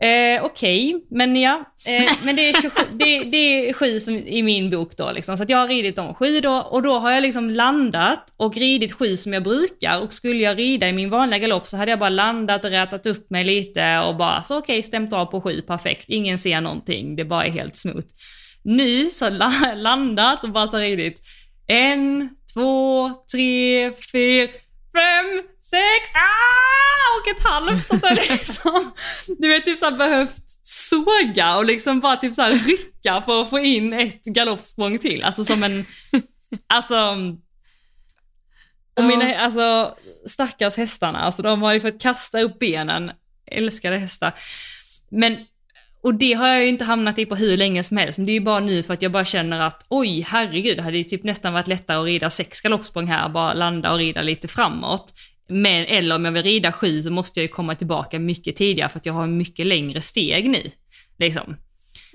[0.04, 1.06] Eh, Okej, okay.
[1.10, 1.64] men ja.
[1.86, 5.36] Eh, men det är, 27, det, det, är sju som, i min bok då liksom.
[5.36, 8.56] Så att jag har ridit de sju då och då har jag liksom landat och
[8.56, 10.00] ridit sju som jag brukar.
[10.00, 13.06] Och skulle jag rida i min vanliga galopp så hade jag bara landat och rätat
[13.06, 16.04] upp mig lite och bara så okej, okay, stämt av på sju, perfekt.
[16.08, 18.06] Ingen ser någonting, det bara är helt smooth.
[18.62, 21.20] Nu så la, landat och bara så ridit
[21.66, 24.48] en, två, tre, fyra,
[24.92, 28.92] fem, sex, ah, och ett halvt och så liksom,
[29.38, 33.58] du vet typ såhär behövt såga och liksom bara typ såhär rycka för att få
[33.58, 35.24] in ett galoppsprång till.
[35.24, 35.86] Alltså som en,
[36.66, 37.16] alltså,
[38.94, 39.96] och mina, alltså
[40.26, 43.12] stackars hästarna, alltså de har ju fått kasta upp benen,
[43.46, 44.32] älskade hästar.
[45.10, 45.36] Men
[46.02, 48.32] och det har jag ju inte hamnat i på hur länge som helst, men det
[48.32, 51.04] är ju bara nu för att jag bara känner att oj, herregud, det hade ju
[51.04, 55.14] typ nästan varit lättare att rida sex galoppsprång här, bara landa och rida lite framåt.
[55.48, 58.88] Men, eller om jag vill rida sju så måste jag ju komma tillbaka mycket tidigare
[58.88, 60.62] för att jag har mycket längre steg nu.
[61.18, 61.56] Liksom.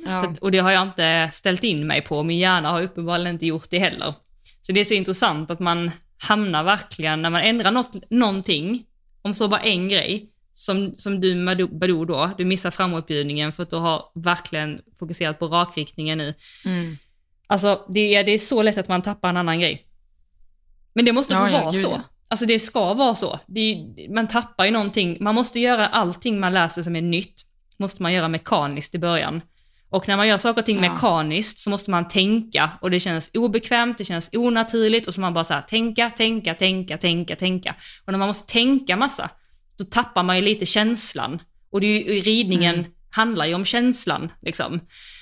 [0.06, 0.26] Ja.
[0.26, 3.46] Att, och det har jag inte ställt in mig på, min hjärna har uppenbarligen inte
[3.46, 4.14] gjort det heller.
[4.62, 8.86] Så det är så intressant att man hamnar verkligen, när man ändrar något, någonting,
[9.22, 13.70] om så bara en grej, som, som du Badou då, du missar framåtbjudningen för att
[13.70, 16.34] du har verkligen fokuserat på rakriktningen nu.
[16.66, 16.98] Mm.
[17.48, 19.86] Alltså det är, det är så lätt att man tappar en annan grej.
[20.94, 22.02] Men det måste få ja, vara ja, så.
[22.30, 23.40] Alltså det ska vara så.
[23.56, 27.42] Är, man tappar ju någonting, man måste göra allting man läser som är nytt,
[27.78, 29.42] måste man göra mekaniskt i början.
[29.90, 30.94] Och när man gör saker och ting ja.
[30.94, 35.34] mekaniskt så måste man tänka och det känns obekvämt, det känns onaturligt och så man
[35.34, 37.76] bara så här, tänka, tänka, tänka, tänka, tänka.
[38.06, 39.30] Och när man måste tänka massa,
[39.78, 41.42] då tappar man ju lite känslan.
[41.72, 42.92] Och det är ju, ridningen mm.
[43.10, 44.80] handlar ju om känslan liksom.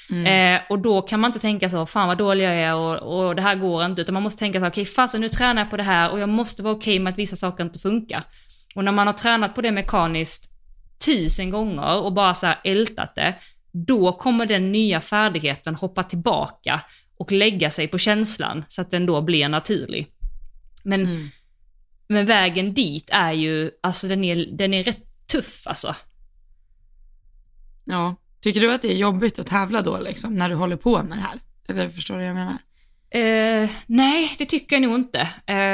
[0.09, 0.55] Mm.
[0.55, 3.35] Eh, och då kan man inte tänka så, fan vad dålig jag är och, och
[3.35, 5.69] det här går inte, utan man måste tänka så, okej okay, fasen nu tränar jag
[5.69, 8.23] på det här och jag måste vara okej okay med att vissa saker inte funkar.
[8.75, 10.51] Och när man har tränat på det mekaniskt
[11.05, 13.35] tusen gånger och bara så här ältat det,
[13.71, 16.81] då kommer den nya färdigheten hoppa tillbaka
[17.17, 20.07] och lägga sig på känslan så att den då blir naturlig.
[20.83, 21.29] Men, mm.
[22.07, 25.95] men vägen dit är ju, alltså den är, den är rätt tuff alltså.
[27.85, 31.03] Ja, Tycker du att det är jobbigt att tävla då liksom, när du håller på
[31.03, 31.39] med det här?
[31.69, 32.57] Eller förstår du vad jag menar?
[33.15, 35.29] Uh, nej, det tycker jag nog inte.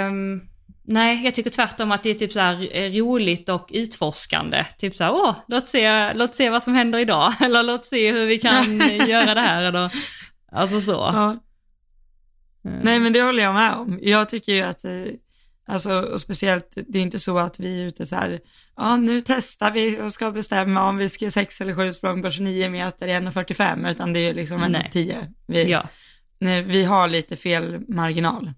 [0.07, 0.41] Um,
[0.83, 4.65] nej, jag tycker tvärtom att det är typ så eh, roligt och utforskande.
[4.77, 8.11] Typ så här, åh, låt se, låt se vad som händer idag, eller låt se
[8.11, 9.91] hur vi kan göra det här, eller
[10.51, 10.91] alltså så.
[10.91, 11.37] Ja.
[12.67, 12.79] Uh.
[12.83, 13.99] Nej, men det håller jag med om.
[14.01, 14.85] Jag tycker ju att
[15.65, 18.39] Alltså, och speciellt, det är inte så att vi är ute så här,
[18.75, 22.29] ja nu testar vi och ska bestämma om vi ska sex eller sju språng på
[22.29, 25.17] 29 meter i 1,45, utan det är liksom en 10.
[25.47, 25.89] Vi, ja.
[26.65, 28.53] vi har lite fel marginal.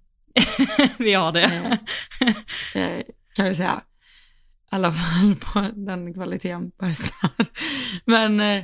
[0.98, 1.78] vi har det.
[2.22, 3.02] Eh, eh,
[3.36, 3.82] kan vi säga.
[4.72, 7.30] I alla fall på den kvaliteten på hästar.
[8.06, 8.64] Men, eh,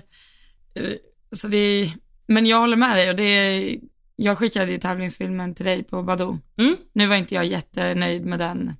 [1.31, 1.93] så det
[2.31, 3.77] men jag håller med dig och det är,
[4.23, 6.39] jag skickade ju tävlingsfilmen till dig på Badoo.
[6.57, 6.75] Mm.
[6.93, 8.73] Nu var inte jag jättenöjd med den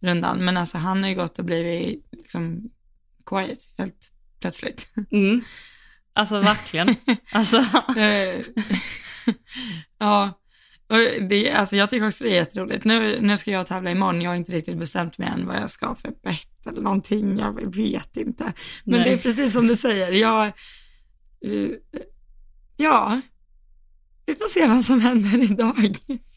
[0.00, 2.70] rundan, men alltså han har ju gått och blivit liksom
[3.26, 4.86] quiet helt plötsligt.
[5.10, 5.44] Mm.
[6.12, 6.96] Alltså verkligen.
[7.32, 7.56] alltså.
[7.96, 8.44] Eh,
[9.98, 10.40] ja,
[10.88, 12.84] och det, alltså jag tycker också det är jätteroligt.
[12.84, 15.70] Nu, nu ska jag tävla imorgon, jag har inte riktigt bestämt mig än vad jag
[15.70, 18.44] ska för bett eller någonting, jag vet inte.
[18.84, 19.04] Men Nej.
[19.04, 20.46] det är precis som du säger, jag,
[21.46, 21.70] uh,
[22.76, 23.20] ja,
[24.26, 25.96] vi får se vad som händer idag.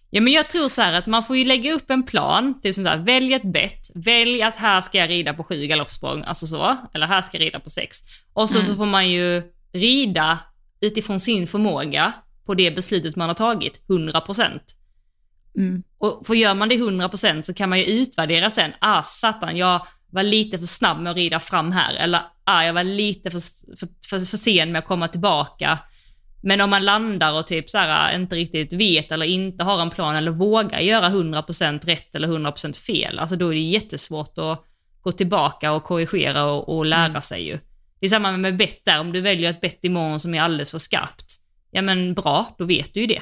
[0.10, 2.76] Ja men jag tror så här att man får ju lägga upp en plan, typ
[2.76, 6.24] som så här, välj ett bett, välj att här ska jag rida på sju galoppsprång,
[6.24, 7.98] alltså så, eller här ska jag rida på sex.
[8.34, 8.68] Och så, mm.
[8.68, 10.40] så får man ju rida
[10.82, 12.14] utifrån sin förmåga
[12.46, 14.60] på det beslutet man har tagit, 100%.
[15.58, 15.84] Mm.
[15.98, 19.88] Och för gör man det 100% så kan man ju utvärdera sen, ah satan, jag
[20.12, 23.40] var lite för snabb med att rida fram här, eller ah jag var lite för,
[23.78, 25.80] för, för, för sen med att komma tillbaka
[26.46, 29.90] men om man landar och typ så här, inte riktigt vet eller inte har en
[29.90, 34.64] plan eller vågar göra 100% rätt eller 100% fel, alltså då är det jättesvårt att
[35.02, 37.22] gå tillbaka och korrigera och, och lära mm.
[37.22, 37.60] sig ju.
[38.00, 40.72] Det är samma med bett där, om du väljer ett bett imorgon som är alldeles
[40.72, 41.36] för skarpt,
[41.72, 43.22] ja men bra, då vet du ju det.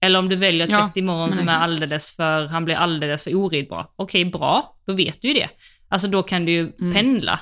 [0.00, 3.22] Eller om du väljer ett ja, bett imorgon som är alldeles för, han blir alldeles
[3.22, 3.86] för oridbar.
[3.96, 5.48] Okej, bra, då vet du ju det.
[5.88, 6.94] Alltså då kan du ju mm.
[6.94, 7.40] pendla.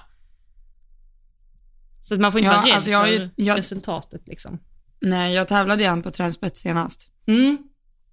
[2.00, 4.58] Så att man får inte ja, vara rädd alltså jag, för jag, resultatet liksom.
[5.00, 7.10] Nej, jag tävlade igen på träningsspett senast.
[7.26, 7.58] Mm,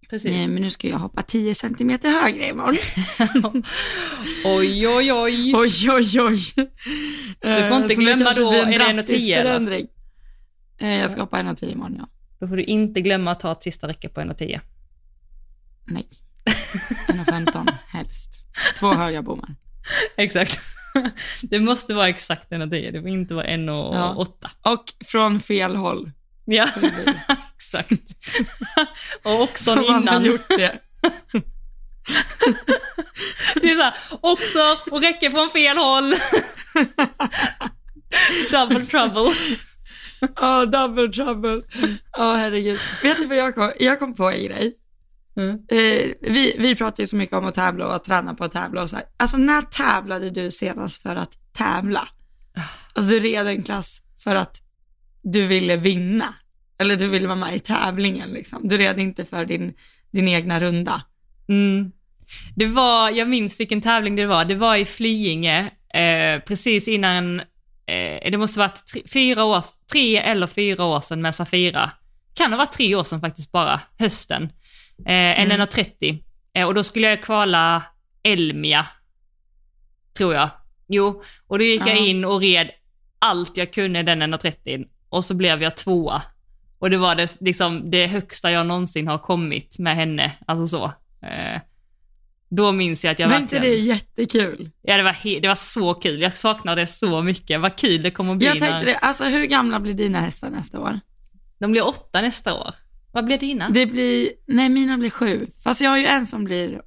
[0.09, 0.31] precis.
[0.31, 2.77] Nej, men nu ska jag hoppa 10 centimeter högre imorgon.
[4.45, 5.55] oj, oj, oj.
[5.55, 6.39] Oj, oj, oj.
[7.41, 9.87] Du får inte uh, glömma då, är det 1,10 eller?
[10.81, 12.09] Uh, jag ska hoppa 1,10 imorgon, ja.
[12.39, 14.59] Då får du inte glömma att ta ett sista räcke på 1,10.
[15.85, 16.07] Nej,
[17.07, 18.29] 1,15 helst.
[18.79, 19.55] Två höga bommar.
[20.17, 20.59] Exakt.
[21.41, 23.93] Det måste vara exakt 1,10, det får inte vara 1,8.
[23.93, 24.71] Ja.
[24.71, 26.11] Och från fel håll.
[26.49, 26.67] Ja,
[27.55, 27.91] exakt.
[29.23, 30.07] Och också innan.
[30.07, 30.79] har gjort det.
[33.55, 34.59] Det är så här, också
[34.91, 36.13] och räcker från fel håll.
[38.51, 39.35] Double trouble.
[40.35, 41.61] Ja, oh, double trouble.
[42.11, 42.79] Ja, oh, herregud.
[43.03, 44.75] Vet du vad jag kom, jag kom på en grej.
[45.37, 45.51] Mm.
[45.51, 48.51] Eh, vi, vi pratar ju så mycket om att tävla och att träna på att
[48.51, 49.05] tävla och så här.
[49.17, 52.07] Alltså när tävlade du senast för att tävla?
[52.93, 54.61] Alltså du red en klass för att
[55.23, 56.25] du ville vinna.
[56.79, 58.67] Eller du ville vara med i tävlingen liksom.
[58.67, 59.73] Du red inte för din,
[60.11, 61.01] din egna runda.
[61.49, 61.91] Mm.
[62.55, 67.39] Det var, jag minns vilken tävling det var, det var i Flyinge, eh, precis innan,
[67.85, 71.91] eh, det måste varit tre, fyra år, tre eller fyra år sedan med Safira.
[72.33, 74.43] Kan ha varit tre år sedan faktiskt bara, hösten.
[75.05, 75.61] Eh, mm.
[75.61, 76.23] 1.30.
[76.53, 77.83] Eh, och då skulle jag kvala
[78.23, 78.87] Elmia,
[80.17, 80.49] tror jag.
[80.87, 81.87] Jo, och då gick ja.
[81.87, 82.69] jag in och red
[83.19, 86.21] allt jag kunde den 1.30 och så blev jag tvåa.
[86.79, 90.85] Och det var det, liksom, det högsta jag någonsin har kommit med henne, alltså så.
[91.27, 91.61] Eh,
[92.49, 93.63] då minns jag att jag var verkligen...
[93.63, 94.69] inte det jättekul?
[94.81, 96.21] Ja, det var, det var så kul.
[96.21, 97.61] Jag saknar det så mycket.
[97.61, 98.47] Vad kul det kommer att bli.
[98.47, 98.85] Jag tänkte när...
[98.85, 100.99] det, alltså hur gamla blir dina hästar nästa år?
[101.59, 102.75] De blir åtta nästa år.
[103.11, 103.69] Vad blir dina?
[103.69, 105.47] Det blir, nej mina blir sju.
[105.63, 106.81] Fast jag har ju en som blir,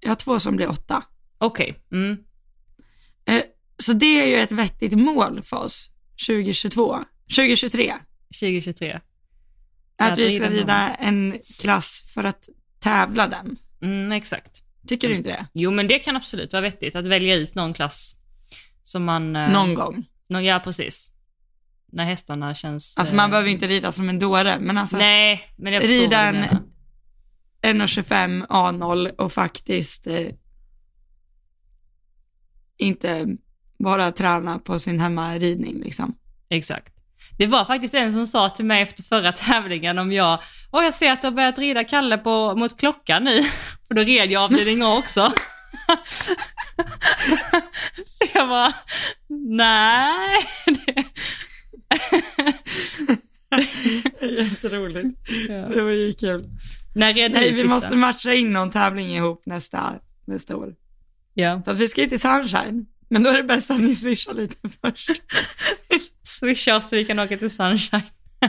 [0.00, 1.02] jag har två som blir åtta.
[1.38, 1.70] Okej.
[1.70, 2.00] Okay.
[2.00, 2.18] Mm.
[3.26, 3.42] Eh,
[3.78, 5.90] så det är ju ett vettigt mål för oss
[6.26, 7.94] 2022, 2023.
[8.40, 9.00] 2023.
[9.98, 12.48] Att vi ska rida en klass för att
[12.80, 13.58] tävla den.
[13.82, 14.62] Mm, exakt.
[14.86, 15.46] Tycker du inte det?
[15.52, 18.16] Jo, men det kan absolut vara vettigt att välja ut någon klass
[18.82, 19.36] som man...
[19.36, 20.04] Eh, någon gång?
[20.28, 21.10] Någon, ja, precis.
[21.92, 22.98] När hästarna känns...
[22.98, 24.96] Alltså man eh, behöver inte rida som en dåre, men alltså...
[24.96, 26.44] Nej, men jag Rida en
[27.62, 30.26] 1,25 A0 och faktiskt eh,
[32.76, 33.36] inte
[33.78, 36.16] bara träna på sin hemmaridning liksom.
[36.48, 36.93] Exakt.
[37.38, 40.38] Det var faktiskt en som sa till mig efter förra tävlingen om jag,
[40.72, 43.42] åh jag ser att du har börjat rida Kalle på, mot klockan nu,
[43.88, 45.32] för då red jag avdelning A också.
[48.06, 48.72] Så jag bara,
[49.28, 50.46] nej.
[54.38, 55.18] Jätteroligt.
[55.48, 55.54] Ja.
[55.54, 56.48] Det var ju kul.
[56.94, 57.68] När red Nej, vi sista?
[57.68, 59.94] måste matcha in någon tävling ihop nästa,
[60.26, 60.74] nästa år.
[61.34, 61.62] Ja.
[61.64, 62.86] Fast vi ska ju till Sunshine.
[63.08, 65.22] Men då är det bäst att ni swishar lite först.
[66.40, 68.02] Swisha oss så vi kan åka till Sunshine.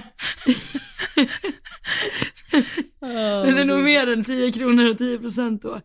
[3.01, 5.81] oh, det är nog mer än 10 kronor och 10 procent då.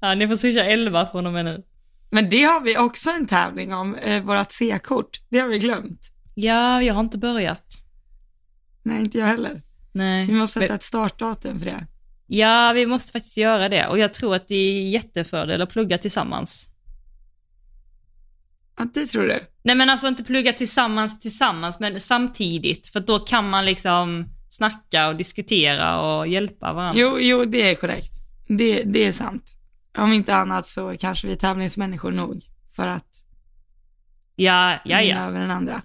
[0.00, 1.62] Ja, ni får swisha 11 från och med nu.
[2.10, 5.20] Men det har vi också en tävling om, eh, vårat C-kort.
[5.28, 6.00] Det har vi glömt.
[6.34, 7.66] Ja, jag har inte börjat.
[8.82, 9.62] Nej, inte jag heller.
[9.92, 10.26] Nej.
[10.26, 11.86] Vi måste sätta ett startdatum för det.
[12.26, 15.98] Ja, vi måste faktiskt göra det och jag tror att det är jättefördel att plugga
[15.98, 16.68] tillsammans.
[18.78, 19.40] Ja, det tror du?
[19.64, 22.86] Nej men alltså inte plugga tillsammans tillsammans, men samtidigt.
[22.86, 27.00] För då kan man liksom snacka och diskutera och hjälpa varandra.
[27.00, 28.12] Jo, jo det är korrekt.
[28.48, 29.54] Det, det är sant.
[29.98, 32.42] Om inte annat så kanske vi är tävlingsmänniskor nog
[32.76, 33.24] för att
[34.36, 35.18] ja, ja, ja.
[35.18, 35.82] över den andra.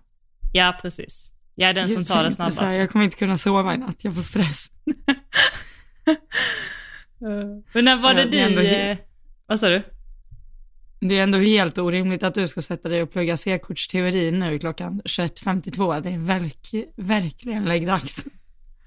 [0.53, 1.31] Ja, precis.
[1.55, 2.59] Jag är den Gud, som tar det snabbast.
[2.59, 4.67] Här, jag kommer inte kunna sova i natt, jag får stress.
[7.73, 8.97] men när var det, det du, eh,
[9.45, 9.83] vad sa du?
[11.01, 15.01] Det är ändå helt orimligt att du ska sätta dig och plugga C-kortsteori nu klockan
[15.05, 16.01] 21.52.
[16.01, 18.25] Det är verk, verkligen läggdags.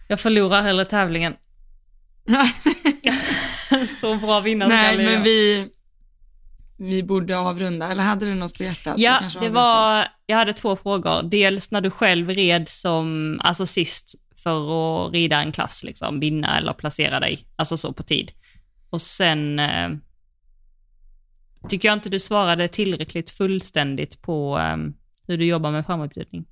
[0.09, 1.35] Jag förlorar hellre tävlingen.
[4.01, 5.23] Så bra vinnare Nej, men jag.
[5.23, 5.69] vi,
[6.79, 7.91] vi borde avrunda.
[7.93, 8.95] Eller hade du något på hjärtat?
[8.99, 11.23] Ja, det var, jag hade två frågor.
[11.23, 16.59] Dels när du själv red som, alltså sist för att rida en klass, liksom, vinna
[16.59, 18.33] eller placera dig, alltså så på tid.
[18.91, 19.89] Och sen eh,
[21.69, 24.95] tycker jag inte du svarade tillräckligt fullständigt på um,
[25.27, 26.45] hur du jobbar med framåtbjudning.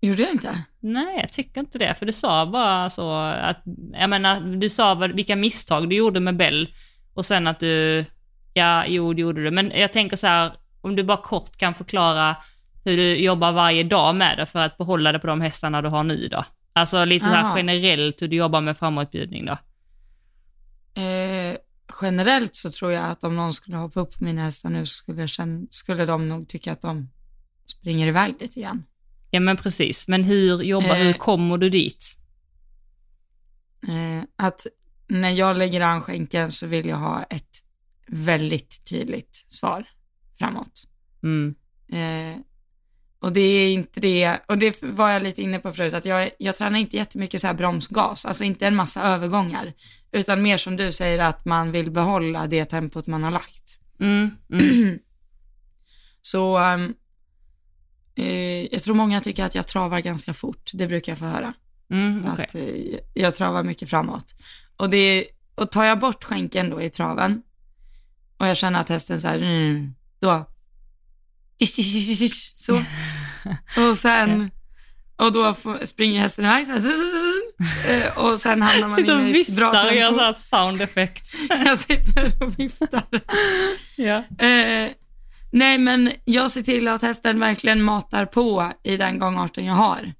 [0.00, 0.64] Gjorde jag inte?
[0.80, 1.94] Nej, jag tycker inte det.
[1.94, 6.36] För du sa bara så att, jag menar, du sa vilka misstag du gjorde med
[6.36, 6.68] Bell
[7.14, 8.04] och sen att du,
[8.54, 9.50] ja, jo, det gjorde du.
[9.50, 12.36] Men jag tänker så här, om du bara kort kan förklara
[12.84, 15.88] hur du jobbar varje dag med det för att behålla det på de hästarna du
[15.88, 16.44] har nu då.
[16.72, 19.52] Alltså lite så här generellt hur du jobbar med framåtbjudning då.
[21.02, 21.56] Eh,
[22.02, 25.28] generellt så tror jag att om någon skulle hoppa upp på mina hästar nu skulle,
[25.70, 27.10] skulle de nog tycka att de
[27.66, 28.84] springer iväg lite grann.
[29.30, 32.16] Ja men precis, men hur jobbar, eh, hur kommer du dit?
[33.88, 34.66] Eh, att
[35.08, 37.62] när jag lägger an skänken så vill jag ha ett
[38.06, 39.88] väldigt tydligt svar
[40.38, 40.84] framåt.
[41.22, 41.54] Mm.
[41.88, 42.40] Eh,
[43.18, 46.30] och det är inte det, och det var jag lite inne på förut, att jag,
[46.38, 49.72] jag tränar inte jättemycket så här bromsgas, alltså inte en massa övergångar,
[50.12, 53.78] utan mer som du säger att man vill behålla det tempot man har lagt.
[54.00, 54.98] Mm, mm.
[56.22, 56.94] Så um,
[58.14, 61.54] eh, jag tror många tycker att jag travar ganska fort, det brukar jag få höra.
[61.90, 62.44] Mm, okej.
[62.44, 64.34] Att eh, jag travar mycket framåt.
[64.76, 67.42] Och, det, och tar jag bort skänken då i traven
[68.36, 70.46] och jag känner att hästen så här, mm, då,
[72.56, 72.84] så.
[73.90, 74.50] Och sen,
[75.22, 76.82] och då springer hästen iväg så här,
[77.88, 80.40] eh, och sen hamnar man Sitter och in i ett bra viftar och gör tempo.
[80.40, 81.34] sound effects.
[81.48, 83.02] Jag sitter och viftar.
[83.96, 84.46] ja.
[84.46, 84.90] Eh,
[85.52, 90.12] nej, men jag ser till att hästen verkligen matar på i den gångarten jag har.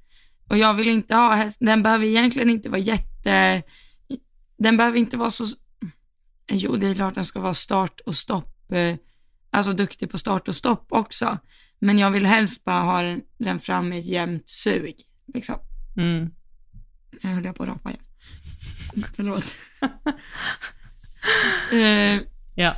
[0.50, 3.62] Och jag vill inte ha häst, den behöver egentligen inte vara jätte,
[4.58, 5.46] den behöver inte vara så,
[6.50, 8.96] jo det är klart den ska vara start och stopp, eh,
[9.50, 11.38] alltså duktig på start och stopp också.
[11.84, 14.94] Men jag vill helst bara ha den, den fram i ett jämnt sug,
[15.34, 15.56] liksom.
[15.96, 16.30] Mm.
[17.22, 18.02] Jag höll jag på att rapa igen.
[19.16, 19.44] Förlåt.
[21.72, 22.20] eh,
[22.54, 22.74] Ja.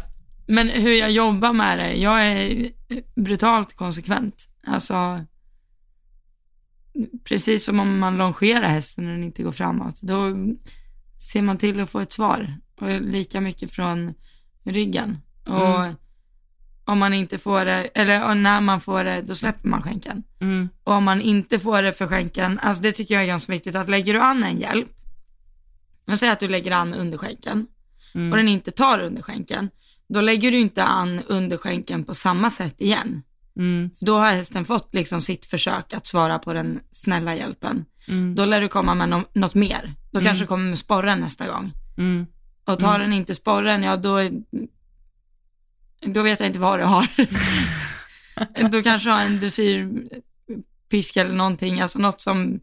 [0.47, 2.71] men hur jag jobbar med det, jag är
[3.15, 4.49] brutalt konsekvent.
[4.67, 5.25] Alltså,
[7.25, 10.37] precis som om man longerar hästen när den inte går framåt, då
[11.33, 12.57] ser man till att få ett svar.
[12.81, 14.15] Och lika mycket från
[14.65, 15.19] ryggen.
[15.47, 15.95] Och Mm.
[16.85, 20.23] Om man inte får det, eller när man får det, då släpper man skänken.
[20.41, 20.69] Mm.
[20.85, 23.75] Och om man inte får det för skänken, alltså det tycker jag är ganska viktigt,
[23.77, 24.89] att lägger du an en hjälp,
[26.07, 27.67] jag säger att du lägger an underskänken,
[28.15, 28.31] Mm.
[28.33, 29.71] och den inte tar underskänken,
[30.09, 33.23] då lägger du inte an underskänken på samma sätt igen.
[33.57, 33.91] Mm.
[33.99, 37.85] För Då har hästen fått liksom sitt försök att svara på den snälla hjälpen.
[38.09, 38.35] Mm.
[38.35, 39.95] Då lär du komma med no- något mer.
[40.13, 41.73] Då kanske du kommer med sporren nästa gång.
[41.99, 42.27] Mm.
[42.67, 44.19] Och tar den inte sporren, ja då,
[46.07, 47.09] då vet jag inte vad du har.
[48.71, 52.61] då kanske du har en dressyrpiska eller någonting, alltså något som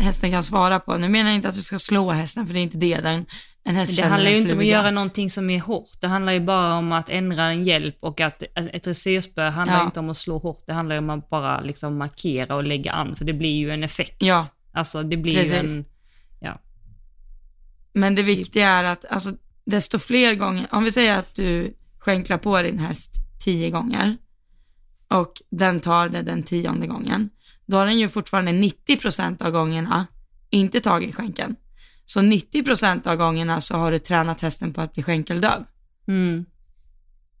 [0.00, 0.98] hästen kan svara på.
[0.98, 2.96] Nu menar jag inte att du ska slå hästen, för det är inte det.
[3.00, 3.26] Den,
[3.64, 6.00] en häst Det handlar ju inte om att göra någonting som är hårt.
[6.00, 9.80] Det handlar ju bara om att ändra en hjälp och att ett dressyrspö handlar Ja.
[9.80, 10.62] ju inte om att slå hårt.
[10.66, 13.70] Det handlar ju om att bara liksom markera och lägga an, för det blir ju
[13.70, 14.16] en effekt.
[14.18, 14.46] Ja.
[14.72, 15.78] Alltså det blir ju Precis.
[15.78, 15.84] en...
[16.40, 16.60] Ja.
[17.92, 19.32] Men det viktiga är att, alltså,
[19.64, 21.74] desto fler gånger, om vi säger att du
[22.04, 24.16] skänklar på din häst tio gånger
[25.08, 27.30] och den tar det den tionde gången,
[27.66, 30.06] då har den ju fortfarande 90% av gångerna
[30.50, 31.56] inte tagit skänken.
[32.04, 35.64] Så 90% av gångerna så har du tränat hästen på att bli skänkeldöv.
[36.08, 36.44] Mm.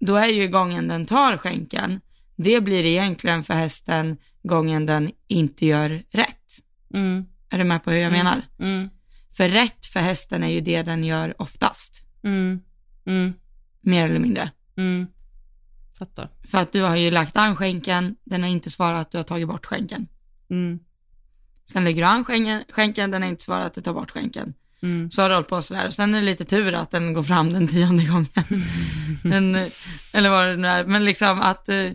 [0.00, 2.00] Då är ju gången den tar skänken,
[2.36, 6.58] det blir egentligen för hästen gången den inte gör rätt.
[6.94, 7.24] Mm.
[7.50, 8.42] Är du med på hur jag menar?
[8.58, 8.88] Mm.
[9.36, 12.06] För rätt för hästen är ju det den gör oftast,
[13.06, 13.34] Mm.
[13.82, 14.50] Mer eller mindre.
[14.76, 15.06] Mm.
[15.98, 16.30] Fattar.
[16.44, 19.48] För att du har ju lagt an skänken, den har inte svarat, du har tagit
[19.48, 20.06] bort skänken.
[20.50, 20.78] Mm.
[21.72, 24.54] Sen lägger du an skänken, skänken den har inte svarat, du tar bort skänken.
[24.82, 25.10] Mm.
[25.10, 25.86] Så har du hållit på sådär.
[25.86, 28.28] Och sen är det lite tur att den går fram den tionde gången.
[29.22, 29.54] den,
[30.14, 30.84] eller vad det nu är.
[30.84, 31.90] Men liksom att eh,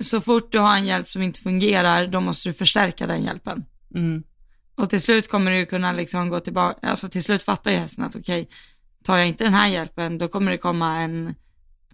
[0.00, 3.64] så fort du har en hjälp som inte fungerar, då måste du förstärka den hjälpen.
[3.94, 4.22] Mm.
[4.74, 8.04] Och till slut kommer du kunna liksom gå tillbaka, alltså till slut fattar ju hästen
[8.04, 8.48] att okej,
[9.04, 11.34] tar jag inte den här hjälpen, då kommer det komma en,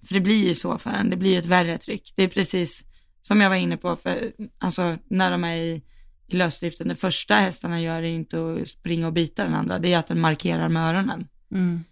[0.06, 2.12] för det blir ju så för en, det blir ett värre tryck.
[2.16, 2.84] Det är precis
[3.20, 5.82] som jag var inne på, för, alltså när de är i,
[6.26, 9.92] i lösdriften, det första hästarna gör är inte att springa och bita den andra, det
[9.92, 11.28] är att den markerar med öronen.
[11.52, 11.84] Mm.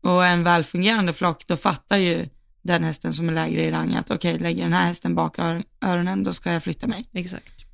[0.00, 2.28] Och en välfungerande flock, då fattar ju
[2.62, 5.62] den hästen som är lägre i rang att okej, lägger den här hästen bak ör-
[5.80, 7.08] öronen, då ska jag flytta mig.
[7.12, 7.64] Exakt.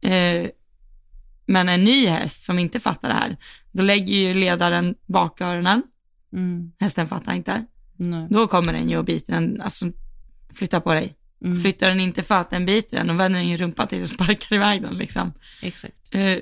[0.00, 0.50] Eh,
[1.46, 3.36] men en ny häst som inte fattar det här,
[3.72, 5.82] då lägger ju ledaren bak öronen,
[6.34, 6.72] Mm.
[6.80, 7.64] hästen fattar inte,
[7.96, 8.26] Nej.
[8.30, 9.86] då kommer den ju och biter den, alltså
[10.54, 11.16] flytta på dig.
[11.44, 11.60] Mm.
[11.62, 14.08] Flyttar den inte för att den biter den, då vänder den ju rumpan till och
[14.08, 15.32] sparkar iväg den liksom.
[15.62, 16.14] Exakt.
[16.14, 16.38] Eh,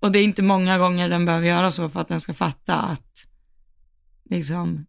[0.00, 2.74] och det är inte många gånger den behöver göra så för att den ska fatta
[2.74, 3.26] att
[4.30, 4.86] liksom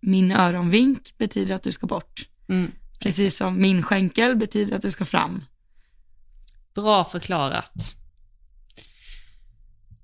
[0.00, 2.28] min öronvink betyder att du ska bort.
[2.48, 2.70] Mm.
[3.00, 5.44] Precis som min skänkel betyder att du ska fram.
[6.74, 7.94] Bra förklarat.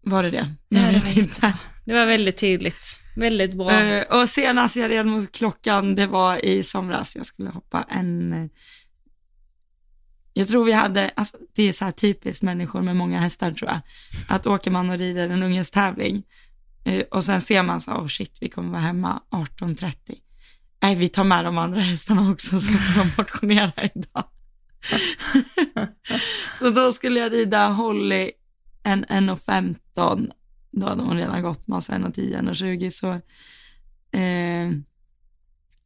[0.02, 0.54] Var det det?
[0.68, 1.54] Ja, Jag det vet inte.
[1.84, 3.00] Det var väldigt tydligt.
[3.16, 3.82] Väldigt bra.
[3.82, 7.16] Uh, och senast jag red mot klockan, det var i somras.
[7.16, 8.32] Jag skulle hoppa en...
[8.32, 8.50] Eh,
[10.34, 13.70] jag tror vi hade, alltså det är så här typiskt människor med många hästar tror
[13.70, 13.80] jag.
[14.28, 16.22] Att åker man och rider en ungenstävling
[16.88, 19.92] uh, eh, och sen ser man så, oh shit, vi kommer vara hemma 18.30.
[20.82, 24.24] Nej, vi tar med de andra hästarna också så får de motionera idag.
[26.58, 28.30] så då skulle jag rida Holly
[28.82, 30.30] en 1.15
[30.72, 33.10] då hade hon redan gått massa 1,10, 1,20 så
[34.18, 34.70] eh,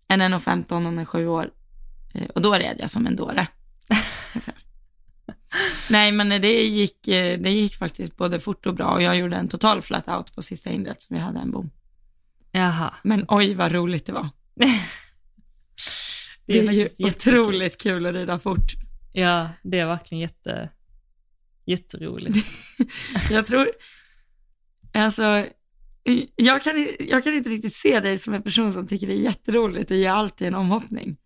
[0.09, 1.51] en 1,15 hon är sju år
[2.15, 3.47] eh, och då red jag som en dåre.
[5.91, 9.37] Nej, men det gick, eh, det gick faktiskt både fort och bra och jag gjorde
[9.37, 11.71] en total flat out på sista hindret så vi hade en bom.
[12.53, 12.95] Jaha.
[13.03, 14.29] Men oj vad roligt det var.
[14.55, 14.67] Det
[16.47, 18.73] Det är är, ju otroligt kul att rida fort.
[19.13, 20.71] Ja, det är verkligen jätte,
[21.65, 22.47] jätteroligt.
[23.31, 23.71] Jag tror,
[25.05, 25.45] alltså,
[26.37, 29.23] jag kan, jag kan inte riktigt se dig som en person som tycker det är
[29.23, 31.17] jätteroligt och ger alltid en omhoppning.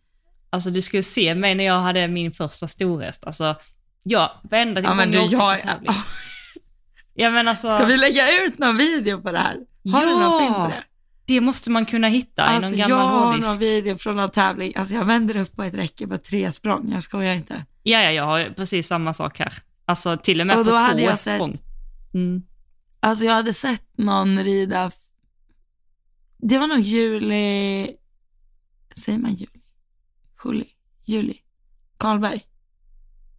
[0.51, 3.27] Alltså du skulle se mig när jag hade min första storhäst.
[3.27, 3.57] Alltså,
[4.03, 5.91] ja, varenda Ja, men du, jag jag, tävling.
[7.15, 9.57] Ja men alltså, ska vi lägga ut någon video på det här?
[9.93, 10.85] Har du någon film på det?
[11.27, 13.49] det måste man kunna hitta i Alltså någon jag gammal har hårddisk.
[13.49, 16.93] någon video från någon tävling, alltså jag vänder upp på ett räcke på tre språng,
[16.93, 17.65] jag skojar inte.
[17.83, 19.53] Ja, ja, jag har precis samma sak här.
[19.85, 21.57] Alltså till och med Och på två jag språng.
[22.15, 22.43] Mm.
[23.01, 24.91] Alltså jag hade sett någon rida,
[26.39, 27.91] det var nog Juli,
[28.97, 29.61] säger man Juli?
[30.45, 30.67] Juli?
[31.05, 31.35] Juli?
[31.97, 32.43] Karlberg?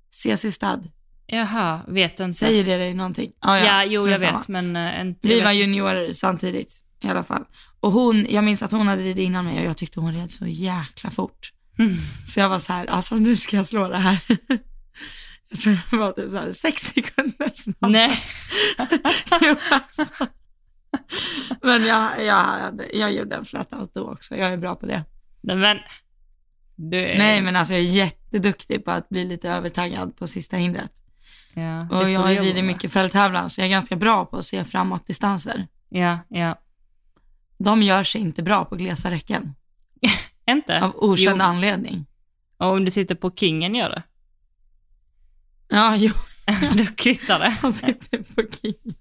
[0.09, 0.89] CC Stad,
[1.27, 2.33] Jaha, vet inte.
[2.33, 3.31] säger det dig någonting?
[3.39, 4.37] Ah, ja, jo, strunt jag samma.
[4.37, 5.27] vet, men uh, inte...
[5.27, 7.45] Vi var juniorer samtidigt i alla fall.
[7.79, 10.31] Och hon, jag minns att hon hade ridit innan mig och jag tyckte hon red
[10.31, 11.53] så jäkla fort.
[11.79, 11.91] Mm.
[12.27, 14.19] Så jag var så här, alltså nu ska jag slå det här.
[15.51, 17.91] Jag tror det var typ så här sex sekunder snabbare.
[17.91, 18.23] Nej,
[19.41, 20.25] Jo, alltså.
[21.61, 24.85] Men jag, jag, hade, jag gjorde en flat out då också, jag är bra på
[24.85, 25.03] det.
[25.41, 25.77] nej men...
[26.93, 27.17] Är...
[27.17, 30.91] Nej men alltså jag är jätteduktig på att bli lite övertaggad på sista hindret.
[31.53, 34.63] Ja, Och jag har ridit mycket fälttävlan så jag är ganska bra på att se
[34.63, 35.67] framåt distanser.
[35.89, 36.59] Ja, ja.
[37.57, 39.55] De gör sig inte bra på glesa räcken
[40.49, 40.81] Inte?
[40.81, 41.45] av okänd Jo.
[41.45, 42.05] anledning.
[42.57, 44.03] Och om du sitter på kingen gör det?
[45.71, 46.11] Ja, jo,
[46.77, 47.57] Då kvittar det.
[47.63, 48.95] man sitter på kingen.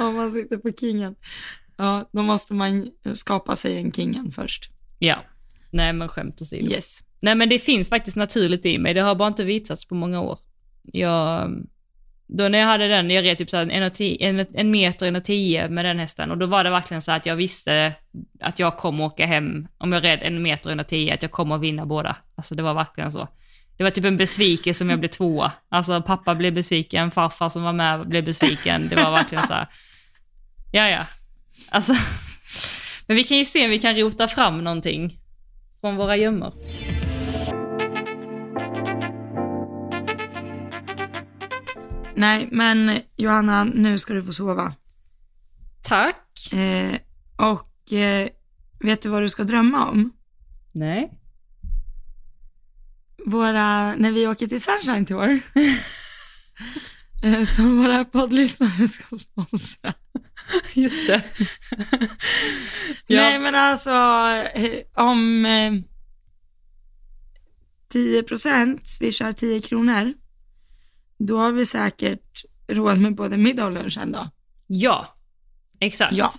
[0.00, 1.14] Om man sitter på kingen.
[1.76, 4.70] Ja, då måste man skapa sig en kingen först.
[4.98, 5.24] Ja.
[5.70, 6.70] Nej men skämt åsido.
[6.70, 6.98] Yes.
[7.20, 10.20] Nej men det finns faktiskt naturligt i mig, det har bara inte visats på många
[10.20, 10.38] år.
[10.82, 11.50] Jag,
[12.26, 15.06] då när jag hade den, jag red typ så här en, tio, en, en meter,
[15.06, 17.94] en och tio med den hästen och då var det verkligen så att jag visste
[18.40, 21.30] att jag kommer åka hem, om jag red en meter, en och tio, att jag
[21.30, 22.16] kommer att vinna båda.
[22.34, 23.28] Alltså det var verkligen så.
[23.80, 25.52] Det var typ en besvikelse om jag blev tvåa.
[25.68, 28.88] Alltså pappa blev besviken, farfar som var med blev besviken.
[28.88, 29.66] Det var verkligen så här,
[30.72, 31.06] ja ja.
[31.68, 31.92] Alltså,
[33.06, 35.18] men vi kan ju se om vi kan rota fram någonting
[35.80, 36.52] från våra gömmor.
[42.14, 44.74] Nej, men Johanna, nu ska du få sova.
[45.82, 46.52] Tack.
[46.52, 46.98] Eh,
[47.36, 48.28] och eh,
[48.80, 50.12] vet du vad du ska drömma om?
[50.72, 51.19] Nej.
[53.26, 55.40] Våra, när vi åker till Sunshine Tour,
[57.24, 59.94] eh, som våra poddlyssnare ska sponsra.
[60.74, 61.22] Just det.
[63.08, 63.90] Nej men alltså,
[64.54, 65.72] eh, om eh,
[67.92, 70.14] 10% swishar 10 kronor,
[71.18, 74.28] då har vi säkert råd med både middag och lunch en dag.
[74.66, 75.14] Ja,
[75.80, 76.12] exakt.
[76.12, 76.32] Ja.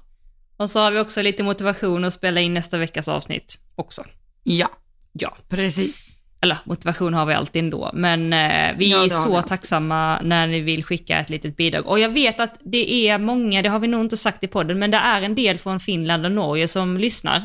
[0.58, 4.04] Och så har vi också lite motivation att spela in nästa veckas avsnitt också.
[4.44, 4.70] Ja,
[5.14, 5.38] Ja.
[5.50, 6.12] precis.
[6.44, 9.50] Eller motivation har vi alltid ändå, men eh, vi Ja, är vi så alltid.
[9.50, 11.88] tacksamma när ni vill skicka ett litet bidrag.
[11.88, 14.80] Och jag vet att det är många, det har vi nog inte sagt i podden,
[14.80, 17.38] men det är en del från Finland och Norge som lyssnar.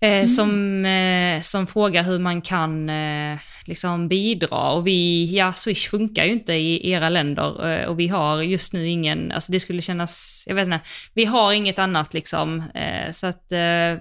[0.00, 0.28] Eh, Mm.
[0.28, 6.24] som, eh, som frågar hur man kan eh, liksom bidra och vi, ja Swish funkar
[6.24, 9.82] ju inte i era länder eh, och vi har just nu ingen, alltså det skulle
[9.82, 10.80] kännas, jag vet inte,
[11.14, 13.46] vi har inget annat liksom, eh, så att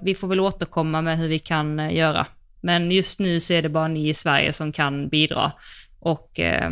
[0.01, 2.25] vi får väl återkomma med hur vi kan göra.
[2.61, 5.51] Men just nu så är det bara ni i Sverige som kan bidra.
[5.99, 6.71] Och eh,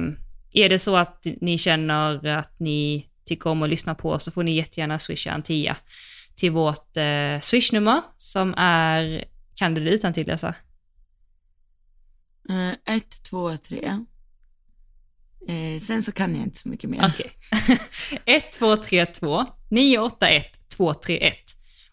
[0.54, 4.32] är det så att ni känner att ni tycker om att lyssna på oss så
[4.32, 5.78] får ni jättegärna swisha en tia
[6.36, 9.24] till vårt eh, swishnummer som är,
[9.56, 10.56] kan du det utan till Lisa?
[12.50, 14.06] Eh, ett, två, tre.
[15.48, 17.14] Eh, sen så kan jag inte så mycket mer.
[17.14, 17.32] Okej.
[18.26, 20.46] 1232 981
[20.78, 21.36] 231.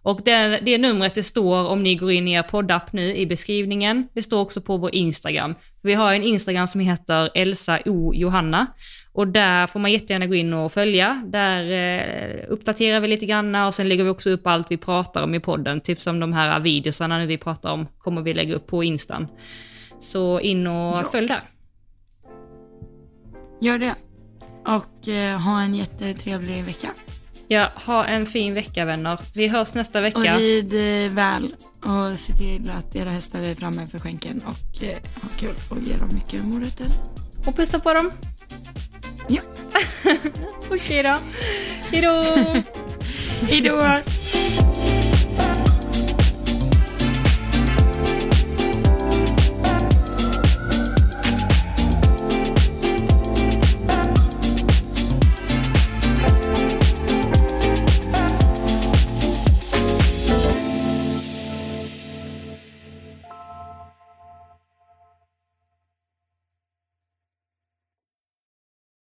[0.07, 3.27] Och det, det numret det står om ni går in i er poddapp nu i
[3.27, 4.09] beskrivningen.
[4.15, 5.55] Det står också på vår Instagram.
[5.83, 8.67] Vi har en Instagram som heter Elsa O Johanna.
[9.13, 11.23] Och där får man jättegärna gå in och följa.
[11.27, 15.23] Där eh, uppdaterar vi lite grann och sen lägger vi också upp allt vi pratar
[15.25, 15.81] om i podden.
[15.81, 19.29] Typ som de här videosarna nu vi pratar om kommer vi lägga upp på Instan.
[20.01, 21.05] Så in och Ja.
[21.13, 21.43] följ där.
[23.61, 23.95] Gör det.
[24.67, 26.89] Och eh, ha en jättetrevlig vecka.
[27.49, 29.19] Ja, ha en fin vecka vänner.
[29.35, 30.37] Vi hörs nästa Och vecka.
[30.39, 30.73] rid
[31.07, 35.29] eh, väl och se till att era hästar är framme för skänken och eh, ha
[35.39, 36.87] kul och ge dem mycket morötter.
[37.47, 38.11] Och pussa på dem.
[39.29, 39.41] Ja.
[40.71, 41.17] Okej då.
[41.91, 42.25] Hejdå!
[43.51, 43.83] Hejdå!